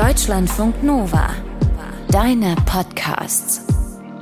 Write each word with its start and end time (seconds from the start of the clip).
Deutschlandfunk 0.00 0.82
Nova. 0.82 1.28
Deine 2.08 2.56
Podcasts. 2.64 3.66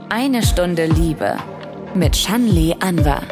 Eine 0.08 0.42
Stunde 0.42 0.86
Liebe. 0.86 1.36
Mit 1.94 2.16
Shanli 2.16 2.74
Anwar. 2.80 3.22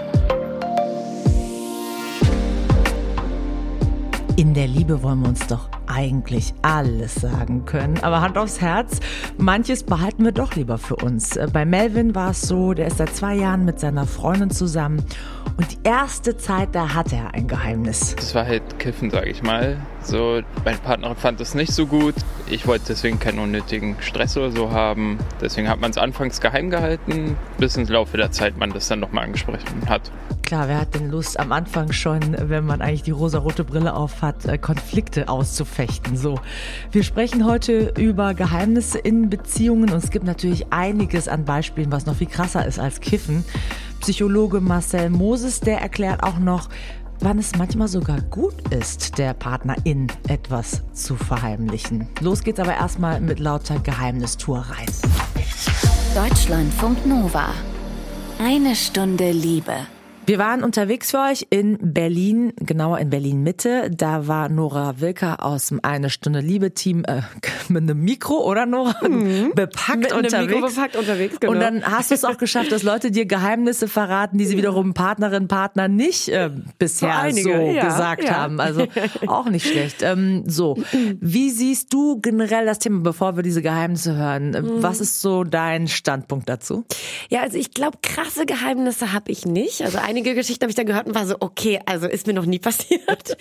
In 4.37 4.54
der 4.54 4.69
Liebe 4.69 5.03
wollen 5.03 5.22
wir 5.22 5.30
uns 5.30 5.45
doch 5.48 5.69
eigentlich 5.88 6.54
alles 6.62 7.17
sagen 7.17 7.64
können. 7.64 7.98
Aber 8.03 8.21
Hand 8.21 8.38
aufs 8.38 8.60
Herz, 8.60 9.01
manches 9.38 9.83
behalten 9.83 10.24
wir 10.24 10.31
doch 10.31 10.54
lieber 10.54 10.78
für 10.78 10.94
uns. 10.94 11.37
Bei 11.53 11.65
Melvin 11.65 12.15
war 12.15 12.31
es 12.31 12.42
so, 12.42 12.74
der 12.74 12.87
ist 12.87 12.99
seit 12.99 13.13
zwei 13.13 13.35
Jahren 13.35 13.65
mit 13.65 13.81
seiner 13.81 14.06
Freundin 14.06 14.51
zusammen. 14.51 15.04
Und 15.56 15.72
die 15.72 15.88
erste 15.88 16.37
Zeit, 16.37 16.77
da 16.77 16.95
hatte 16.95 17.16
er 17.16 17.34
ein 17.34 17.48
Geheimnis. 17.48 18.15
Das 18.15 18.37
war 18.37 18.47
halt 18.47 18.78
Kiffen, 18.78 19.10
sage 19.10 19.30
ich 19.30 19.42
mal. 19.42 19.78
So, 20.06 20.41
meine 20.64 20.78
Partnerin 20.78 21.16
fand 21.16 21.41
das 21.41 21.56
nicht 21.56 21.73
so 21.73 21.84
gut. 21.84 22.14
Ich 22.48 22.64
wollte 22.69 22.84
deswegen 22.91 23.19
keinen 23.19 23.41
unnötigen 23.41 23.97
Stress 23.98 24.37
oder 24.37 24.52
so 24.52 24.70
haben. 24.70 25.19
Deswegen 25.41 25.69
hat 25.69 25.80
man 25.80 25.91
es 25.91 25.98
anfangs 25.98 26.41
geheim 26.41 26.70
gehalten, 26.70 27.37
bis 27.59 27.77
ins 27.77 27.88
Laufe 27.88 28.16
der 28.16 28.30
Zeit 28.30 28.56
man 28.56 28.70
das 28.70 28.87
dann 28.87 29.00
nochmal 29.00 29.24
angesprochen 29.24 29.88
hat. 29.88 30.12
Klar, 30.42 30.69
wer 30.69 30.78
hat 30.78 30.95
denn 30.95 31.11
Lust 31.11 31.41
am 31.41 31.50
Anfang 31.50 31.91
schon, 31.91 32.37
wenn 32.38 32.64
man 32.64 32.83
eigentlich 32.83 33.02
die 33.02 33.11
rosarote 33.11 33.64
Brille 33.64 33.95
auf 33.95 34.23
hat, 34.23 34.45
äh, 34.45 34.59
Konflikte 34.59 35.28
auszufechten? 35.28 36.16
So, 36.16 36.38
wir 36.92 37.02
sprechen 37.02 37.45
heute 37.45 37.92
über 37.98 38.33
Geheimnisse 38.33 38.98
in 38.98 39.28
Beziehungen 39.28 39.91
und 39.91 40.05
es 40.05 40.12
gibt 40.12 40.25
natürlich 40.25 40.73
einiges 40.73 41.27
an 41.27 41.45
Beispielen, 41.45 41.91
was 41.91 42.06
noch 42.06 42.14
viel 42.14 42.28
krasser 42.28 42.64
ist 42.64 42.78
als 42.78 43.00
Kiffen. 43.00 43.45
Psychologe 44.00 44.61
Marcel 44.61 45.11
Moses, 45.11 45.59
der 45.59 45.80
erklärt 45.80 46.23
auch 46.23 46.38
noch, 46.38 46.69
wann 47.20 47.38
es 47.38 47.56
manchmal 47.56 47.88
sogar 47.88 48.20
gut 48.20 48.55
ist, 48.70 49.19
der 49.19 49.34
Partnerin 49.34 50.06
etwas 50.29 50.83
zu 50.93 51.16
verheimlichen. 51.16 52.09
Los 52.20 52.42
geht's 52.42 52.61
aber 52.61 52.75
erstmal 52.75 53.20
mit 53.20 53.39
lauter 53.39 53.79
Geheimnistuerei. 53.79 54.86
Deutschlandfunk 56.14 57.05
Nova. 57.06 57.48
Eine 58.39 58.75
Stunde 58.77 59.33
Liebe. 59.33 59.75
Wir 60.27 60.38
waren 60.38 60.64
unterwegs 60.64 61.12
für 61.12 61.20
euch 61.20 61.46
in 61.50 61.78
Berlin, 61.80 62.52
genauer 62.56 62.98
in 62.98 63.10
Berlin 63.10 63.44
Mitte. 63.44 63.92
Da 63.96 64.27
war 64.27 64.48
Nora 64.48 65.00
Wilker 65.00 65.44
aus 65.44 65.69
dem 65.69 65.78
Eine 65.84 66.10
Stunde 66.10 66.41
Liebe 66.41 66.74
Team 66.74 67.05
äh, 67.05 67.20
mit 67.69 67.84
einem 67.84 68.02
Mikro, 68.02 68.44
oder 68.44 68.66
Nora? 68.66 69.06
Mhm. 69.06 69.52
Bepackt 69.54 69.98
mit 70.00 70.12
unterwegs. 70.12 70.34
Einem 70.34 70.50
Mikro 70.50 70.66
bepackt 70.66 70.97
unterwegs, 70.97 71.38
genau. 71.38 71.52
Und 71.52 71.60
dann 71.60 71.84
hast 71.84 72.10
du 72.10 72.16
es 72.16 72.24
auch 72.24 72.38
geschafft, 72.38 72.72
dass 72.72 72.82
Leute 72.82 73.12
dir 73.12 73.24
Geheimnisse 73.24 73.86
verraten, 73.86 74.36
die 74.36 74.47
sie 74.47 74.56
wiederum 74.56 74.94
Partnerin, 74.94 75.47
Partner 75.47 75.86
nicht 75.86 76.28
äh, 76.28 76.50
bisher 76.77 77.16
einige, 77.16 77.52
so 77.52 77.70
ja, 77.70 77.84
gesagt 77.84 78.24
ja. 78.24 78.34
haben. 78.34 78.58
Also 78.58 78.88
auch 79.28 79.48
nicht 79.48 79.69
schlecht. 79.69 80.02
Ähm, 80.02 80.42
so, 80.48 80.77
wie 81.20 81.50
siehst 81.50 81.94
du 81.94 82.20
generell 82.20 82.66
das 82.66 82.80
Thema, 82.80 83.00
bevor 83.00 83.36
wir 83.36 83.44
diese 83.44 83.62
Geheimnisse 83.62 84.16
hören? 84.16 84.50
Mhm. 84.50 84.82
Was 84.82 85.00
ist 85.00 85.20
so 85.20 85.44
dein 85.44 85.86
Standpunkt 85.86 86.48
dazu? 86.48 86.84
Ja, 87.28 87.42
also 87.42 87.58
ich 87.58 87.70
glaube, 87.70 87.98
krasse 88.02 88.44
Geheimnisse 88.44 89.12
habe 89.12 89.30
ich 89.30 89.47
nicht. 89.47 89.82
Also 89.82 89.98
einige 90.17 90.34
Geschichten 90.34 90.62
habe 90.62 90.70
ich 90.70 90.77
dann 90.77 90.86
gehört 90.86 91.06
und 91.06 91.14
war 91.14 91.27
so, 91.27 91.36
okay, 91.41 91.78
also 91.84 92.06
ist 92.06 92.27
mir 92.27 92.33
noch 92.33 92.47
nie 92.47 92.59
passiert. 92.67 93.36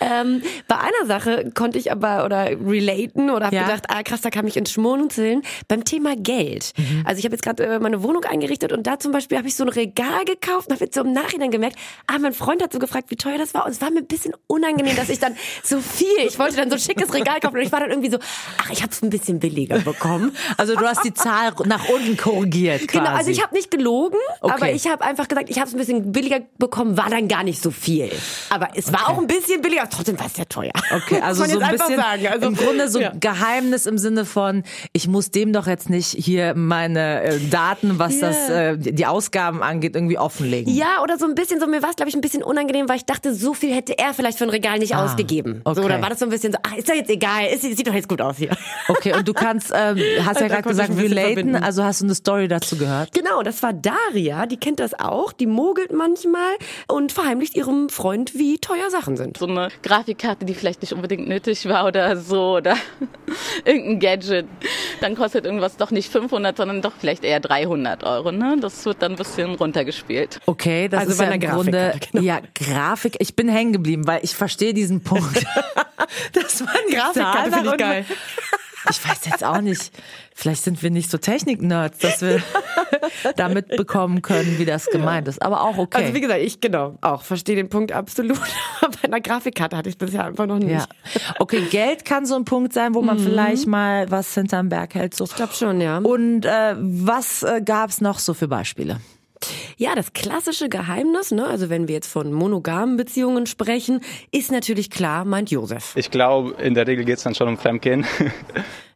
ähm, 0.00 0.42
bei 0.66 0.76
einer 0.76 1.06
Sache 1.06 1.52
konnte 1.54 1.78
ich 1.78 1.92
aber 1.92 2.24
oder 2.24 2.50
relaten 2.50 3.30
oder 3.30 3.46
habe 3.46 3.56
ja. 3.56 3.62
gedacht, 3.62 3.84
ah 3.88 4.02
krass, 4.02 4.22
da 4.22 4.30
kam 4.30 4.46
ich 4.46 4.56
ins 4.56 4.72
Schmunzeln 4.72 5.42
beim 5.68 5.84
Thema 5.84 6.16
Geld. 6.16 6.72
Mhm. 6.76 7.02
Also 7.04 7.20
ich 7.20 7.24
habe 7.24 7.34
jetzt 7.34 7.42
gerade 7.42 7.64
äh, 7.64 7.78
meine 7.78 8.02
Wohnung 8.02 8.24
eingerichtet 8.24 8.72
und 8.72 8.86
da 8.86 8.98
zum 8.98 9.12
Beispiel 9.12 9.38
habe 9.38 9.46
ich 9.46 9.54
so 9.54 9.62
ein 9.62 9.68
Regal 9.68 10.24
gekauft 10.24 10.68
und 10.68 10.74
habe 10.74 10.84
jetzt 10.84 10.94
so 10.94 11.02
im 11.02 11.12
Nachhinein 11.12 11.50
gemerkt, 11.50 11.76
ah, 12.08 12.18
mein 12.18 12.32
Freund 12.32 12.62
hat 12.62 12.72
so 12.72 12.80
gefragt, 12.80 13.10
wie 13.10 13.16
teuer 13.16 13.38
das 13.38 13.54
war 13.54 13.64
und 13.64 13.70
es 13.70 13.80
war 13.80 13.90
mir 13.90 14.00
ein 14.00 14.06
bisschen 14.06 14.34
unangenehm, 14.48 14.96
dass 14.96 15.08
ich 15.08 15.20
dann 15.20 15.36
so 15.62 15.80
viel, 15.80 16.08
ich 16.26 16.38
wollte 16.40 16.56
dann 16.56 16.70
so 16.70 16.74
ein 16.74 16.80
schickes 16.80 17.14
Regal 17.14 17.38
kaufen 17.40 17.56
und 17.56 17.62
ich 17.62 17.70
war 17.70 17.80
dann 17.80 17.90
irgendwie 17.90 18.10
so, 18.10 18.18
ach, 18.58 18.70
ich 18.70 18.82
habe 18.82 18.92
es 18.92 19.02
ein 19.02 19.10
bisschen 19.10 19.38
billiger 19.38 19.78
bekommen. 19.78 20.34
Also 20.56 20.74
du 20.74 20.84
hast 20.84 21.04
die 21.04 21.14
Zahl 21.14 21.52
nach 21.66 21.88
unten 21.88 22.16
korrigiert 22.16 22.88
quasi. 22.88 22.98
Genau, 22.98 23.16
also 23.16 23.30
ich 23.30 23.42
habe 23.42 23.54
nicht 23.54 23.70
gelogen, 23.70 24.18
okay. 24.40 24.54
aber 24.54 24.72
ich 24.72 24.88
habe 24.88 25.04
einfach 25.04 25.28
gesagt, 25.28 25.50
ich 25.50 25.58
habe 25.58 25.68
es 25.68 25.74
ein 25.74 25.78
bisschen 25.78 26.15
billiger 26.16 26.40
bekommen, 26.56 26.96
war 26.96 27.10
dann 27.10 27.28
gar 27.28 27.44
nicht 27.44 27.62
so 27.62 27.70
viel. 27.70 28.10
Aber 28.48 28.70
es 28.74 28.90
war 28.90 29.10
auch 29.10 29.18
ein 29.18 29.26
bisschen 29.26 29.60
billiger, 29.60 29.86
trotzdem 29.90 30.18
war 30.18 30.24
es 30.24 30.36
ja 30.38 30.46
teuer. 30.46 30.72
Okay, 30.90 31.20
also 31.22 31.44
so 31.44 31.60
ein 31.60 31.70
bisschen 31.70 32.00
also, 32.00 32.46
im 32.46 32.56
Grunde 32.56 32.88
so 32.88 33.00
ja. 33.00 33.12
Geheimnis 33.20 33.84
im 33.84 33.98
Sinne 33.98 34.24
von, 34.24 34.62
ich 34.94 35.08
muss 35.08 35.30
dem 35.30 35.52
doch 35.52 35.66
jetzt 35.66 35.90
nicht 35.90 36.08
hier 36.12 36.54
meine 36.54 37.22
äh, 37.22 37.38
Daten, 37.50 37.98
was 37.98 38.14
yeah. 38.14 38.28
das 38.28 38.48
äh, 38.48 38.78
die 38.78 39.04
Ausgaben 39.04 39.62
angeht, 39.62 39.94
irgendwie 39.94 40.16
offenlegen. 40.16 40.72
Ja, 40.72 41.02
oder 41.02 41.18
so 41.18 41.26
ein 41.26 41.34
bisschen 41.34 41.60
so, 41.60 41.66
mir 41.66 41.82
war 41.82 41.90
es 41.90 41.96
glaube 41.96 42.08
ich 42.08 42.14
ein 42.14 42.22
bisschen 42.22 42.42
unangenehm, 42.42 42.88
weil 42.88 42.96
ich 42.96 43.04
dachte, 43.04 43.34
so 43.34 43.52
viel 43.52 43.74
hätte 43.74 43.98
er 43.98 44.14
vielleicht 44.14 44.38
für 44.38 44.44
ein 44.44 44.50
Regal 44.50 44.78
nicht 44.78 44.94
ah, 44.94 45.04
ausgegeben. 45.04 45.60
Okay. 45.64 45.78
So, 45.78 45.84
oder 45.84 46.00
war 46.00 46.08
das 46.08 46.20
so 46.20 46.24
ein 46.24 46.30
bisschen 46.30 46.52
so, 46.52 46.58
ach, 46.62 46.78
ist 46.78 46.88
doch 46.88 46.94
jetzt 46.94 47.10
egal, 47.10 47.48
ist, 47.52 47.60
sieht 47.60 47.86
doch 47.86 47.92
jetzt 47.92 48.08
gut 48.08 48.22
aus 48.22 48.38
hier. 48.38 48.56
Okay, 48.88 49.12
und 49.14 49.28
du 49.28 49.34
kannst, 49.34 49.70
ähm, 49.74 49.98
hast 50.24 50.40
ja 50.40 50.48
gerade 50.48 50.66
gesagt, 50.66 50.96
relaten, 50.96 51.56
also 51.56 51.84
hast 51.84 52.00
du 52.00 52.06
eine 52.06 52.14
Story 52.14 52.48
dazu 52.48 52.78
gehört? 52.78 53.12
Genau, 53.12 53.42
das 53.42 53.62
war 53.62 53.74
Daria, 53.74 54.46
die 54.46 54.56
kennt 54.56 54.80
das 54.80 54.98
auch, 54.98 55.34
die 55.34 55.46
mogelt 55.46 55.92
manchmal 56.06 56.56
und 56.86 57.12
verheimlicht 57.12 57.56
ihrem 57.56 57.88
Freund, 57.88 58.34
wie 58.34 58.58
teuer 58.58 58.90
Sachen 58.90 59.16
sind. 59.16 59.36
So 59.36 59.46
eine 59.46 59.68
Grafikkarte, 59.82 60.44
die 60.44 60.54
vielleicht 60.54 60.82
nicht 60.82 60.92
unbedingt 60.92 61.28
nötig 61.28 61.68
war 61.68 61.86
oder 61.86 62.16
so 62.16 62.56
oder 62.56 62.76
irgendein 63.64 63.98
Gadget. 63.98 64.46
Dann 65.00 65.16
kostet 65.16 65.44
irgendwas 65.44 65.76
doch 65.76 65.90
nicht 65.90 66.10
500, 66.10 66.56
sondern 66.56 66.82
doch 66.82 66.92
vielleicht 66.98 67.24
eher 67.24 67.40
300 67.40 68.04
Euro. 68.04 68.30
Ne? 68.32 68.56
Das 68.60 68.84
wird 68.84 69.02
dann 69.02 69.12
ein 69.12 69.18
bisschen 69.18 69.54
runtergespielt. 69.56 70.40
Okay, 70.46 70.88
das 70.88 71.00
also 71.00 71.12
ist 71.12 71.20
ja 71.20 71.30
im 71.30 71.40
Grunde 71.40 71.94
genau. 72.12 72.24
ja 72.24 72.40
Grafik. 72.54 73.16
Ich 73.18 73.34
bin 73.34 73.48
hängen 73.48 73.72
geblieben, 73.72 74.06
weil 74.06 74.20
ich 74.22 74.34
verstehe 74.34 74.74
diesen 74.74 75.02
Punkt. 75.02 75.44
das 76.32 76.60
war 76.60 76.72
ein 76.72 76.94
Grafikkarte, 76.94 77.52
finde 77.52 77.70
ich 77.70 77.76
geil. 77.76 78.04
Ich 78.90 79.08
weiß 79.08 79.26
jetzt 79.26 79.44
auch 79.44 79.60
nicht. 79.60 79.90
Vielleicht 80.34 80.62
sind 80.62 80.82
wir 80.82 80.90
nicht 80.90 81.10
so 81.10 81.18
Technik-Nerds, 81.18 81.98
dass 81.98 82.22
wir 82.22 82.42
damit 83.36 83.68
bekommen 83.68 84.22
können, 84.22 84.58
wie 84.58 84.64
das 84.64 84.86
gemeint 84.86 85.28
ist. 85.28 85.42
Aber 85.42 85.62
auch 85.62 85.78
okay. 85.78 86.02
Also 86.02 86.14
wie 86.14 86.20
gesagt, 86.20 86.40
ich 86.40 86.60
genau 86.60 86.96
auch 87.00 87.22
verstehe 87.22 87.56
den 87.56 87.68
Punkt 87.68 87.92
absolut. 87.92 88.38
Bei 88.80 89.04
einer 89.04 89.20
Grafikkarte 89.20 89.76
hatte 89.76 89.88
ich 89.88 89.98
bisher 89.98 90.24
einfach 90.24 90.46
noch 90.46 90.58
nicht. 90.58 90.70
Ja. 90.70 90.86
Okay, 91.38 91.62
Geld 91.70 92.04
kann 92.04 92.26
so 92.26 92.36
ein 92.36 92.44
Punkt 92.44 92.72
sein, 92.72 92.94
wo 92.94 93.02
man 93.02 93.18
mhm. 93.18 93.24
vielleicht 93.24 93.66
mal 93.66 94.10
was 94.10 94.34
hinterm 94.34 94.68
Berg 94.68 94.94
hält. 94.94 95.14
So. 95.14 95.24
Ich 95.24 95.34
glaube 95.34 95.54
schon, 95.54 95.80
ja. 95.80 95.98
Und 95.98 96.44
äh, 96.44 96.74
was 96.78 97.42
äh, 97.42 97.62
gab 97.64 97.90
es 97.90 98.00
noch 98.00 98.18
so 98.18 98.34
für 98.34 98.48
Beispiele? 98.48 99.00
Ja, 99.76 99.94
das 99.94 100.12
klassische 100.12 100.68
Geheimnis, 100.68 101.30
ne, 101.30 101.46
also 101.46 101.70
wenn 101.70 101.88
wir 101.88 101.94
jetzt 101.94 102.08
von 102.08 102.32
monogamen 102.32 102.96
Beziehungen 102.96 103.46
sprechen, 103.46 104.00
ist 104.32 104.50
natürlich 104.50 104.90
klar, 104.90 105.24
meint 105.24 105.50
Josef. 105.50 105.92
Ich 105.96 106.10
glaube, 106.10 106.60
in 106.62 106.74
der 106.74 106.86
Regel 106.86 107.04
geht 107.04 107.18
es 107.18 107.24
dann 107.24 107.34
schon 107.34 107.48
um 107.48 107.58
Fremdgehen. 107.58 108.06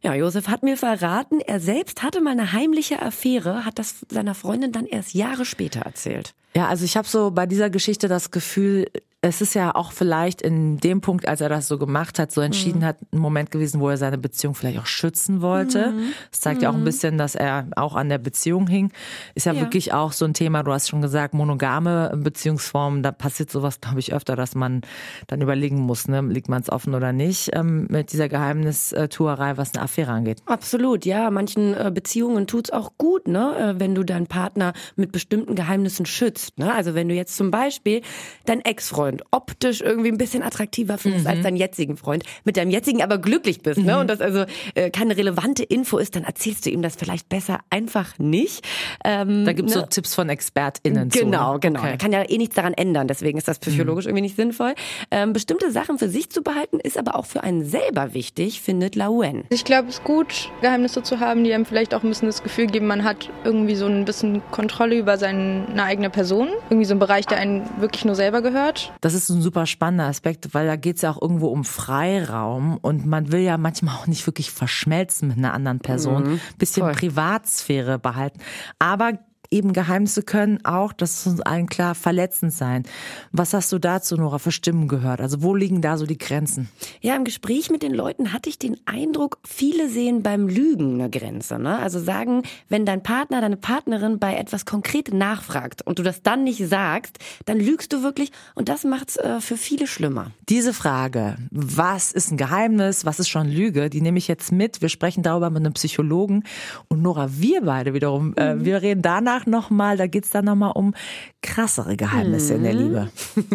Ja, 0.03 0.15
Josef 0.15 0.47
hat 0.47 0.63
mir 0.63 0.77
verraten, 0.77 1.41
er 1.41 1.59
selbst 1.59 2.01
hatte 2.01 2.21
mal 2.21 2.31
eine 2.31 2.53
heimliche 2.53 3.03
Affäre, 3.03 3.65
hat 3.65 3.77
das 3.77 4.03
seiner 4.09 4.33
Freundin 4.33 4.71
dann 4.71 4.87
erst 4.87 5.13
Jahre 5.13 5.45
später 5.45 5.81
erzählt. 5.81 6.33
Ja, 6.55 6.67
also 6.67 6.85
ich 6.85 6.97
habe 6.97 7.07
so 7.07 7.29
bei 7.29 7.45
dieser 7.45 7.69
Geschichte 7.69 8.07
das 8.07 8.31
Gefühl, 8.31 8.87
es 9.23 9.39
ist 9.39 9.53
ja 9.53 9.75
auch 9.75 9.91
vielleicht 9.91 10.41
in 10.41 10.77
dem 10.77 10.99
Punkt, 10.99 11.27
als 11.27 11.41
er 11.41 11.49
das 11.49 11.67
so 11.67 11.77
gemacht 11.77 12.17
hat, 12.17 12.31
so 12.31 12.41
entschieden 12.41 12.79
mhm. 12.79 12.85
hat, 12.85 12.97
ein 13.13 13.19
Moment 13.19 13.51
gewesen, 13.51 13.79
wo 13.79 13.87
er 13.87 13.97
seine 13.97 14.17
Beziehung 14.17 14.55
vielleicht 14.55 14.79
auch 14.79 14.87
schützen 14.87 15.41
wollte. 15.41 15.91
Mhm. 15.91 16.13
Das 16.31 16.39
zeigt 16.39 16.57
mhm. 16.57 16.63
ja 16.63 16.69
auch 16.71 16.73
ein 16.73 16.79
mhm. 16.79 16.85
bisschen, 16.85 17.17
dass 17.19 17.35
er 17.35 17.67
auch 17.75 17.95
an 17.95 18.09
der 18.09 18.17
Beziehung 18.17 18.65
hing. 18.65 18.91
Ist 19.35 19.45
ja, 19.45 19.53
ja, 19.53 19.61
wirklich 19.61 19.93
auch 19.93 20.11
so 20.11 20.25
ein 20.25 20.33
Thema, 20.33 20.63
du 20.63 20.71
hast 20.71 20.89
schon 20.89 21.03
gesagt, 21.03 21.35
monogame 21.35 22.11
Beziehungsformen, 22.15 23.03
da 23.03 23.11
passiert 23.11 23.51
sowas, 23.51 23.79
glaube 23.79 23.99
ich, 23.99 24.11
öfter, 24.11 24.35
dass 24.35 24.55
man 24.55 24.81
dann 25.27 25.41
überlegen 25.41 25.77
muss, 25.77 26.07
ne, 26.07 26.21
liegt 26.21 26.49
man 26.49 26.63
es 26.63 26.71
offen 26.71 26.95
oder 26.95 27.13
nicht, 27.13 27.51
ähm, 27.53 27.85
mit 27.91 28.13
dieser 28.13 28.27
Geheimnistuerei, 28.27 29.55
was 29.55 29.75
eine 29.75 29.83
Affäre 29.83 30.11
angeht. 30.13 30.41
Absolut, 30.47 31.05
ja. 31.05 31.29
Manchen 31.29 31.75
äh, 31.75 31.91
Beziehungen 31.93 32.47
tut's 32.47 32.71
auch 32.71 32.93
gut, 32.97 33.27
ne, 33.27 33.75
äh, 33.75 33.79
wenn 33.79 33.93
du 33.93 34.03
deinen 34.03 34.25
Partner 34.25 34.73
mit 34.95 35.11
bestimmten 35.11 35.53
Geheimnissen 35.53 36.07
schützt. 36.07 36.57
Ne? 36.57 36.73
Also 36.73 36.95
wenn 36.95 37.07
du 37.07 37.13
jetzt 37.13 37.37
zum 37.37 37.51
Beispiel 37.51 38.01
dein 38.45 38.61
Ex-Freund 38.61 39.10
Freund 39.11 39.23
optisch 39.31 39.81
irgendwie 39.81 40.09
ein 40.09 40.17
bisschen 40.17 40.43
attraktiver 40.43 40.97
findest 40.97 41.25
mhm. 41.25 41.31
als 41.31 41.41
deinen 41.41 41.57
jetzigen 41.57 41.97
Freund, 41.97 42.23
mit 42.43 42.57
deinem 42.57 42.71
jetzigen 42.71 43.01
aber 43.01 43.17
glücklich 43.17 43.61
bist, 43.61 43.79
ne? 43.79 43.93
Mhm. 43.93 43.99
Und 44.01 44.09
das 44.09 44.21
also 44.21 44.45
äh, 44.75 44.89
keine 44.89 45.17
relevante 45.17 45.63
Info 45.63 45.97
ist, 45.97 46.15
dann 46.15 46.23
erzählst 46.23 46.65
du 46.65 46.69
ihm 46.69 46.81
das 46.81 46.95
vielleicht 46.95 47.29
besser 47.29 47.59
einfach 47.69 48.17
nicht. 48.19 48.65
Ähm, 49.03 49.45
da 49.45 49.53
gibt's 49.53 49.75
ne? 49.75 49.81
so 49.81 49.85
Tipps 49.87 50.15
von 50.15 50.29
ExpertInnen. 50.29 51.09
Genau, 51.09 51.55
zu. 51.55 51.59
genau. 51.59 51.79
Okay. 51.79 51.91
Er 51.91 51.97
kann 51.97 52.13
ja 52.13 52.23
eh 52.27 52.37
nichts 52.37 52.55
daran 52.55 52.73
ändern, 52.73 53.07
deswegen 53.07 53.37
ist 53.37 53.47
das 53.47 53.59
psychologisch 53.59 54.05
mhm. 54.05 54.09
irgendwie 54.09 54.21
nicht 54.21 54.35
sinnvoll. 54.35 54.73
Ähm, 55.09 55.33
bestimmte 55.33 55.71
Sachen 55.71 55.97
für 55.97 56.09
sich 56.09 56.29
zu 56.29 56.41
behalten, 56.41 56.79
ist 56.79 56.97
aber 56.97 57.15
auch 57.15 57.25
für 57.25 57.43
einen 57.43 57.65
selber 57.65 58.13
wichtig, 58.13 58.61
findet 58.61 58.95
Lauen. 58.95 59.43
Ich 59.49 59.65
glaube, 59.65 59.89
es 59.89 59.95
ist 59.95 60.03
gut, 60.03 60.51
Geheimnisse 60.61 61.03
zu 61.03 61.19
haben, 61.19 61.43
die 61.43 61.53
einem 61.53 61.65
vielleicht 61.65 61.93
auch 61.93 62.03
ein 62.03 62.09
bisschen 62.09 62.27
das 62.27 62.43
Gefühl 62.43 62.67
geben, 62.67 62.87
man 62.87 63.03
hat 63.03 63.29
irgendwie 63.43 63.75
so 63.75 63.85
ein 63.87 64.05
bisschen 64.05 64.41
Kontrolle 64.51 64.95
über 64.97 65.17
seine 65.17 65.83
eigene 65.83 66.09
Person. 66.09 66.49
Irgendwie 66.69 66.85
so 66.85 66.95
ein 66.95 66.99
Bereich, 66.99 67.25
der 67.25 67.37
einem 67.37 67.63
wirklich 67.79 68.05
nur 68.05 68.15
selber 68.15 68.41
gehört. 68.41 68.93
Das 69.01 69.15
ist 69.15 69.29
ein 69.29 69.41
super 69.41 69.65
spannender 69.65 70.05
Aspekt, 70.05 70.53
weil 70.53 70.67
da 70.67 70.75
geht 70.75 70.97
es 70.97 71.01
ja 71.01 71.11
auch 71.11 71.21
irgendwo 71.21 71.47
um 71.47 71.65
Freiraum 71.65 72.77
und 72.77 73.05
man 73.05 73.31
will 73.31 73.41
ja 73.41 73.57
manchmal 73.57 73.95
auch 73.95 74.07
nicht 74.07 74.25
wirklich 74.27 74.51
verschmelzen 74.51 75.27
mit 75.29 75.37
einer 75.37 75.53
anderen 75.53 75.79
Person, 75.79 76.33
mhm, 76.33 76.39
bisschen 76.59 76.83
voll. 76.83 76.93
Privatsphäre 76.93 77.97
behalten. 77.97 78.39
Aber 78.77 79.13
eben 79.51 79.73
Geheimnisse 79.73 80.23
können 80.23 80.63
auch, 80.63 80.93
das 80.93 81.19
ist 81.19 81.27
uns 81.27 81.41
allen 81.41 81.67
klar, 81.67 81.93
verletzend 81.93 82.53
sein. 82.53 82.83
Was 83.31 83.53
hast 83.53 83.71
du 83.71 83.79
dazu, 83.79 84.15
Nora, 84.15 84.39
für 84.39 84.51
Stimmen 84.51 84.87
gehört? 84.87 85.21
Also 85.21 85.43
wo 85.43 85.53
liegen 85.53 85.81
da 85.81 85.97
so 85.97 86.05
die 86.05 86.17
Grenzen? 86.17 86.69
Ja, 87.01 87.15
im 87.15 87.25
Gespräch 87.25 87.69
mit 87.69 87.83
den 87.83 87.93
Leuten 87.93 88.33
hatte 88.33 88.49
ich 88.49 88.57
den 88.57 88.77
Eindruck, 88.85 89.39
viele 89.43 89.89
sehen 89.89 90.23
beim 90.23 90.47
Lügen 90.47 90.95
eine 90.95 91.09
Grenze. 91.09 91.59
Ne? 91.59 91.77
Also 91.77 91.99
sagen, 91.99 92.43
wenn 92.69 92.85
dein 92.85 93.03
Partner, 93.03 93.41
deine 93.41 93.57
Partnerin 93.57 94.19
bei 94.19 94.35
etwas 94.35 94.65
konkret 94.65 95.13
nachfragt 95.13 95.81
und 95.85 95.99
du 95.99 96.03
das 96.03 96.23
dann 96.23 96.43
nicht 96.43 96.65
sagst, 96.65 97.19
dann 97.45 97.59
lügst 97.59 97.91
du 97.91 98.03
wirklich 98.03 98.31
und 98.55 98.69
das 98.69 98.85
macht 98.85 99.09
es 99.09 99.17
äh, 99.17 99.41
für 99.41 99.57
viele 99.57 99.85
schlimmer. 99.85 100.31
Diese 100.47 100.73
Frage, 100.73 101.35
was 101.51 102.11
ist 102.13 102.31
ein 102.31 102.37
Geheimnis, 102.37 103.05
was 103.05 103.19
ist 103.19 103.29
schon 103.29 103.49
Lüge, 103.49 103.89
die 103.89 104.01
nehme 104.01 104.17
ich 104.17 104.27
jetzt 104.27 104.51
mit. 104.51 104.81
Wir 104.81 104.89
sprechen 104.89 105.23
darüber 105.23 105.49
mit 105.49 105.59
einem 105.59 105.73
Psychologen 105.73 106.43
und 106.87 107.01
Nora, 107.01 107.29
wir 107.33 107.61
beide 107.63 107.93
wiederum, 107.93 108.33
äh, 108.37 108.55
mhm. 108.55 108.65
wir 108.65 108.81
reden 108.81 109.01
danach 109.01 109.40
nochmal, 109.45 109.97
da 109.97 110.07
geht's 110.07 110.29
dann 110.29 110.45
nochmal 110.45 110.71
um 110.75 110.93
krassere 111.41 111.95
Geheimnisse 111.97 112.57
mhm. 112.57 112.57
in 112.57 112.63
der 112.63 112.73
mhm. 112.73 112.79
Liebe. 112.79 113.11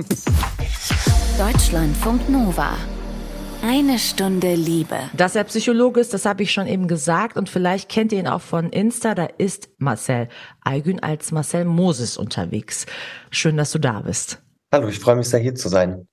Deutschlandfunk 1.38 2.29
Nova. 2.29 2.77
Eine 3.62 3.99
Stunde 3.99 4.55
Liebe. 4.55 4.97
Dass 5.17 5.35
er 5.35 5.44
Psychologe 5.44 6.00
ist, 6.00 6.15
das 6.15 6.25
habe 6.25 6.43
ich 6.43 6.53
schon 6.53 6.67
eben 6.67 6.88
gesagt 6.88 7.37
und 7.37 7.49
vielleicht 7.49 7.88
kennt 7.88 8.12
ihr 8.12 8.21
ihn 8.21 8.29
auch 8.29 8.43
von 8.43 8.71
Insta, 8.71 9.15
da 9.15 9.25
ist 9.25 9.71
Marcel 9.79 10.29
Aygün 10.61 11.03
als 11.03 11.33
Marcel 11.33 11.65
Moses 11.65 12.17
unterwegs. 12.17 12.87
Schön, 13.31 13.56
dass 13.56 13.73
du 13.73 13.79
da 13.79 14.00
bist. 14.00 14.43
Hallo, 14.73 14.88
ich 14.88 14.99
freue 14.99 15.17
mich 15.17 15.29
sehr 15.29 15.41
hier 15.41 15.55
zu 15.55 15.69
sein. 15.69 16.06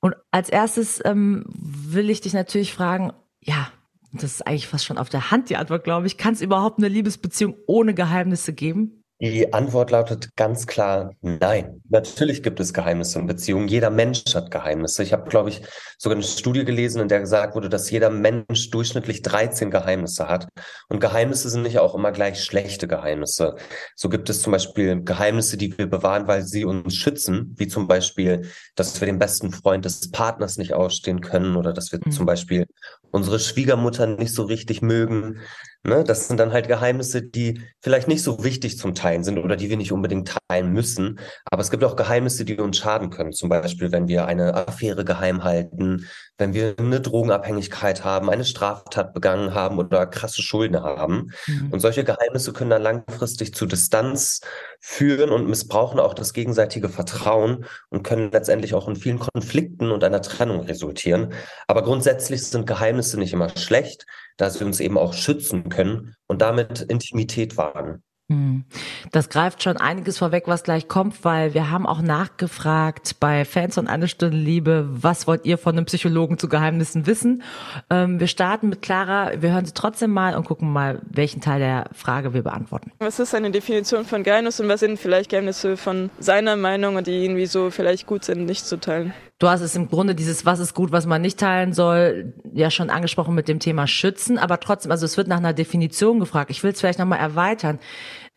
Und 0.00 0.16
als 0.30 0.48
erstes 0.48 1.00
ähm, 1.04 1.44
will 1.48 2.10
ich 2.10 2.20
dich 2.20 2.34
natürlich 2.34 2.72
fragen, 2.72 3.12
ja, 3.40 3.68
das 4.12 4.24
ist 4.24 4.46
eigentlich 4.46 4.66
fast 4.66 4.84
schon 4.84 4.98
auf 4.98 5.08
der 5.08 5.30
Hand 5.30 5.50
die 5.50 5.56
Antwort, 5.56 5.84
glaube 5.84 6.06
ich. 6.06 6.18
Kann 6.18 6.34
es 6.34 6.40
überhaupt 6.40 6.78
eine 6.78 6.88
Liebesbeziehung 6.88 7.56
ohne 7.66 7.94
Geheimnisse 7.94 8.52
geben? 8.52 9.04
Die 9.20 9.52
Antwort 9.52 9.90
lautet 9.90 10.36
ganz 10.36 10.68
klar 10.68 11.10
nein. 11.22 11.82
Natürlich 11.88 12.44
gibt 12.44 12.60
es 12.60 12.72
Geheimnisse 12.72 13.18
in 13.18 13.26
Beziehungen. 13.26 13.66
Jeder 13.66 13.90
Mensch 13.90 14.22
hat 14.32 14.52
Geheimnisse. 14.52 15.02
Ich 15.02 15.12
habe, 15.12 15.28
glaube 15.28 15.48
ich, 15.48 15.62
sogar 15.98 16.14
eine 16.14 16.24
Studie 16.24 16.64
gelesen, 16.64 17.00
in 17.00 17.08
der 17.08 17.18
gesagt 17.18 17.56
wurde, 17.56 17.68
dass 17.68 17.90
jeder 17.90 18.10
Mensch 18.10 18.70
durchschnittlich 18.70 19.22
13 19.22 19.72
Geheimnisse 19.72 20.28
hat. 20.28 20.46
Und 20.88 21.00
Geheimnisse 21.00 21.50
sind 21.50 21.62
nicht 21.62 21.80
auch 21.80 21.96
immer 21.96 22.12
gleich 22.12 22.44
schlechte 22.44 22.86
Geheimnisse. 22.86 23.56
So 23.96 24.08
gibt 24.08 24.30
es 24.30 24.40
zum 24.40 24.52
Beispiel 24.52 25.02
Geheimnisse, 25.02 25.56
die 25.56 25.76
wir 25.76 25.90
bewahren, 25.90 26.28
weil 26.28 26.44
sie 26.44 26.64
uns 26.64 26.94
schützen, 26.94 27.56
wie 27.58 27.66
zum 27.66 27.88
Beispiel, 27.88 28.48
dass 28.76 29.00
wir 29.00 29.06
den 29.06 29.18
besten 29.18 29.50
Freund 29.50 29.84
des 29.84 30.12
Partners 30.12 30.58
nicht 30.58 30.74
ausstehen 30.74 31.20
können 31.22 31.56
oder 31.56 31.72
dass 31.72 31.90
wir 31.90 31.98
mhm. 32.04 32.12
zum 32.12 32.24
Beispiel 32.24 32.66
unsere 33.10 33.40
Schwiegermutter 33.40 34.06
nicht 34.06 34.32
so 34.32 34.44
richtig 34.44 34.80
mögen. 34.80 35.40
Ne? 35.84 36.02
Das 36.04 36.26
sind 36.26 36.38
dann 36.38 36.52
halt 36.52 36.66
Geheimnisse, 36.66 37.22
die 37.22 37.62
vielleicht 37.80 38.08
nicht 38.08 38.22
so 38.22 38.42
wichtig 38.42 38.78
zum 38.78 38.94
Teilen 38.94 39.22
sind 39.22 39.38
oder 39.38 39.56
die 39.56 39.70
wir 39.70 39.76
nicht 39.76 39.92
unbedingt 39.92 40.36
teilen 40.48 40.72
müssen. 40.72 41.20
Aber 41.50 41.62
es 41.62 41.70
gibt 41.70 41.84
auch 41.84 41.94
Geheimnisse, 41.94 42.44
die 42.44 42.56
uns 42.56 42.78
schaden 42.78 43.10
können. 43.10 43.32
Zum 43.32 43.48
Beispiel, 43.48 43.92
wenn 43.92 44.08
wir 44.08 44.26
eine 44.26 44.54
Affäre 44.54 45.04
geheim 45.04 45.44
halten, 45.44 46.06
wenn 46.36 46.52
wir 46.52 46.74
eine 46.78 47.00
Drogenabhängigkeit 47.00 48.04
haben, 48.04 48.28
eine 48.28 48.44
Straftat 48.44 49.14
begangen 49.14 49.54
haben 49.54 49.78
oder 49.78 50.06
krasse 50.06 50.42
Schulden 50.42 50.82
haben. 50.82 51.30
Mhm. 51.46 51.72
Und 51.72 51.80
solche 51.80 52.04
Geheimnisse 52.04 52.52
können 52.52 52.70
dann 52.70 52.82
langfristig 52.82 53.54
zu 53.54 53.66
Distanz 53.66 54.40
führen 54.80 55.30
und 55.30 55.48
missbrauchen 55.48 56.00
auch 56.00 56.14
das 56.14 56.32
gegenseitige 56.32 56.88
Vertrauen 56.88 57.64
und 57.88 58.02
können 58.02 58.30
letztendlich 58.32 58.74
auch 58.74 58.88
in 58.88 58.96
vielen 58.96 59.18
Konflikten 59.18 59.90
und 59.90 60.02
einer 60.02 60.22
Trennung 60.22 60.60
resultieren. 60.60 61.32
Aber 61.66 61.82
grundsätzlich 61.82 62.44
sind 62.44 62.66
Geheimnisse 62.66 63.18
nicht 63.18 63.32
immer 63.32 63.56
schlecht, 63.56 64.06
da 64.38 64.48
sie 64.48 64.64
uns 64.64 64.80
eben 64.80 64.96
auch 64.96 65.12
schützen 65.12 65.68
können 65.68 66.14
und 66.26 66.40
damit 66.40 66.80
Intimität 66.80 67.58
wahren. 67.58 68.02
Hm. 68.30 68.64
Das 69.10 69.30
greift 69.30 69.62
schon 69.62 69.78
einiges 69.78 70.18
vorweg, 70.18 70.48
was 70.48 70.62
gleich 70.62 70.86
kommt, 70.86 71.24
weil 71.24 71.54
wir 71.54 71.70
haben 71.70 71.86
auch 71.86 72.02
nachgefragt 72.02 73.16
bei 73.20 73.46
Fans 73.46 73.76
von 73.76 73.88
Eine 73.88 74.06
Stunde 74.06 74.36
Liebe, 74.36 74.86
was 74.90 75.26
wollt 75.26 75.46
ihr 75.46 75.56
von 75.56 75.74
einem 75.74 75.86
Psychologen 75.86 76.36
zu 76.36 76.46
Geheimnissen 76.50 77.06
wissen? 77.06 77.42
Ähm, 77.88 78.20
wir 78.20 78.26
starten 78.26 78.68
mit 78.68 78.82
Clara, 78.82 79.32
wir 79.40 79.52
hören 79.52 79.64
sie 79.64 79.72
trotzdem 79.72 80.10
mal 80.10 80.36
und 80.36 80.44
gucken 80.44 80.70
mal, 80.70 81.00
welchen 81.08 81.40
Teil 81.40 81.58
der 81.58 81.86
Frage 81.94 82.34
wir 82.34 82.42
beantworten. 82.42 82.92
Was 82.98 83.18
ist 83.18 83.34
eine 83.34 83.50
Definition 83.50 84.04
von 84.04 84.22
Geheimnis 84.22 84.60
und 84.60 84.68
was 84.68 84.80
sind 84.80 84.98
vielleicht 84.98 85.30
Geheimnisse 85.30 85.78
von 85.78 86.10
seiner 86.18 86.56
Meinung 86.56 86.96
und 86.96 87.06
die 87.06 87.24
irgendwie 87.24 87.46
so 87.46 87.70
vielleicht 87.70 88.06
gut 88.06 88.24
sind, 88.24 88.44
nicht 88.44 88.66
zu 88.66 88.78
teilen? 88.78 89.14
Du 89.38 89.48
hast 89.48 89.60
es 89.60 89.76
im 89.76 89.88
Grunde 89.88 90.16
dieses, 90.16 90.44
was 90.44 90.58
ist 90.58 90.74
gut, 90.74 90.90
was 90.90 91.06
man 91.06 91.22
nicht 91.22 91.38
teilen 91.38 91.72
soll, 91.72 92.34
ja 92.52 92.70
schon 92.70 92.90
angesprochen 92.90 93.36
mit 93.36 93.46
dem 93.46 93.60
Thema 93.60 93.86
Schützen, 93.86 94.36
aber 94.36 94.58
trotzdem, 94.58 94.90
also 94.90 95.06
es 95.06 95.16
wird 95.16 95.28
nach 95.28 95.36
einer 95.36 95.52
Definition 95.52 96.18
gefragt. 96.18 96.50
Ich 96.50 96.64
will 96.64 96.72
es 96.72 96.80
vielleicht 96.80 96.98
nochmal 96.98 97.20
erweitern. 97.20 97.78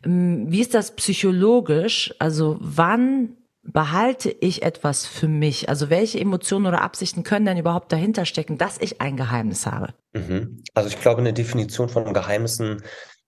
Ähm, 0.04 0.46
wie 0.48 0.60
ist 0.60 0.74
das 0.74 0.94
psychologisch? 0.94 2.14
Also 2.20 2.56
wann 2.60 3.36
behalte 3.64 4.30
ich 4.30 4.62
etwas 4.62 5.06
für 5.06 5.28
mich? 5.28 5.68
Also 5.68 5.90
welche 5.90 6.20
Emotionen 6.20 6.66
oder 6.66 6.82
Absichten 6.82 7.24
können 7.24 7.46
denn 7.46 7.58
überhaupt 7.58 7.92
dahinter 7.92 8.24
stecken, 8.24 8.58
dass 8.58 8.78
ich 8.78 9.00
ein 9.00 9.16
Geheimnis 9.16 9.66
habe? 9.66 9.94
Mhm. 10.12 10.62
Also 10.74 10.88
ich 10.88 11.00
glaube, 11.00 11.20
eine 11.20 11.32
Definition 11.32 11.88
von 11.88 12.12
Geheimnissen 12.12 12.82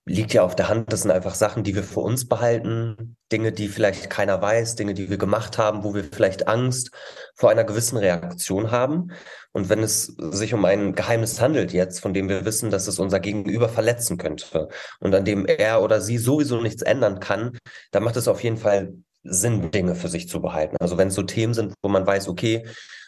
liegt 0.06 0.34
ja 0.34 0.42
auf 0.42 0.54
der 0.54 0.68
Hand. 0.68 0.92
Das 0.92 1.02
sind 1.02 1.10
einfach 1.10 1.34
Sachen, 1.34 1.64
die 1.64 1.74
wir 1.74 1.82
für 1.82 2.00
uns 2.00 2.28
behalten, 2.28 3.16
Dinge, 3.32 3.52
die 3.52 3.68
vielleicht 3.68 4.10
keiner 4.10 4.40
weiß, 4.40 4.76
Dinge, 4.76 4.94
die 4.94 5.08
wir 5.08 5.16
gemacht 5.16 5.58
haben, 5.58 5.82
wo 5.82 5.94
wir 5.94 6.04
vielleicht 6.04 6.46
Angst 6.46 6.90
vor 7.34 7.50
einer 7.50 7.64
gewissen 7.64 7.96
Reaktion 7.96 8.70
haben. 8.70 9.12
Und 9.52 9.68
wenn 9.68 9.82
es 9.82 10.06
sich 10.06 10.52
um 10.52 10.64
ein 10.64 10.94
Geheimnis 10.94 11.40
handelt 11.40 11.72
jetzt, 11.72 12.00
von 12.00 12.12
dem 12.12 12.28
wir 12.28 12.44
wissen, 12.44 12.70
dass 12.70 12.86
es 12.86 12.98
unser 12.98 13.20
Gegenüber 13.20 13.68
verletzen 13.68 14.18
könnte 14.18 14.68
und 15.00 15.14
an 15.14 15.24
dem 15.24 15.46
er 15.46 15.82
oder 15.82 16.00
sie 16.00 16.18
sowieso 16.18 16.60
nichts 16.60 16.82
ändern 16.82 17.20
kann, 17.20 17.56
dann 17.90 18.02
macht 18.02 18.16
es 18.16 18.28
auf 18.28 18.42
jeden 18.42 18.58
Fall 18.58 18.94
Sinn, 19.22 19.70
Dinge 19.70 19.94
für 19.94 20.08
sich 20.08 20.28
zu 20.28 20.42
behalten. 20.42 20.76
Also 20.80 20.98
wenn 20.98 21.08
es 21.08 21.14
so 21.14 21.22
Themen 21.22 21.54
sind, 21.54 21.72
wo 21.82 21.88
man 21.88 22.06
weiß, 22.06 22.28
okay, 22.28 22.66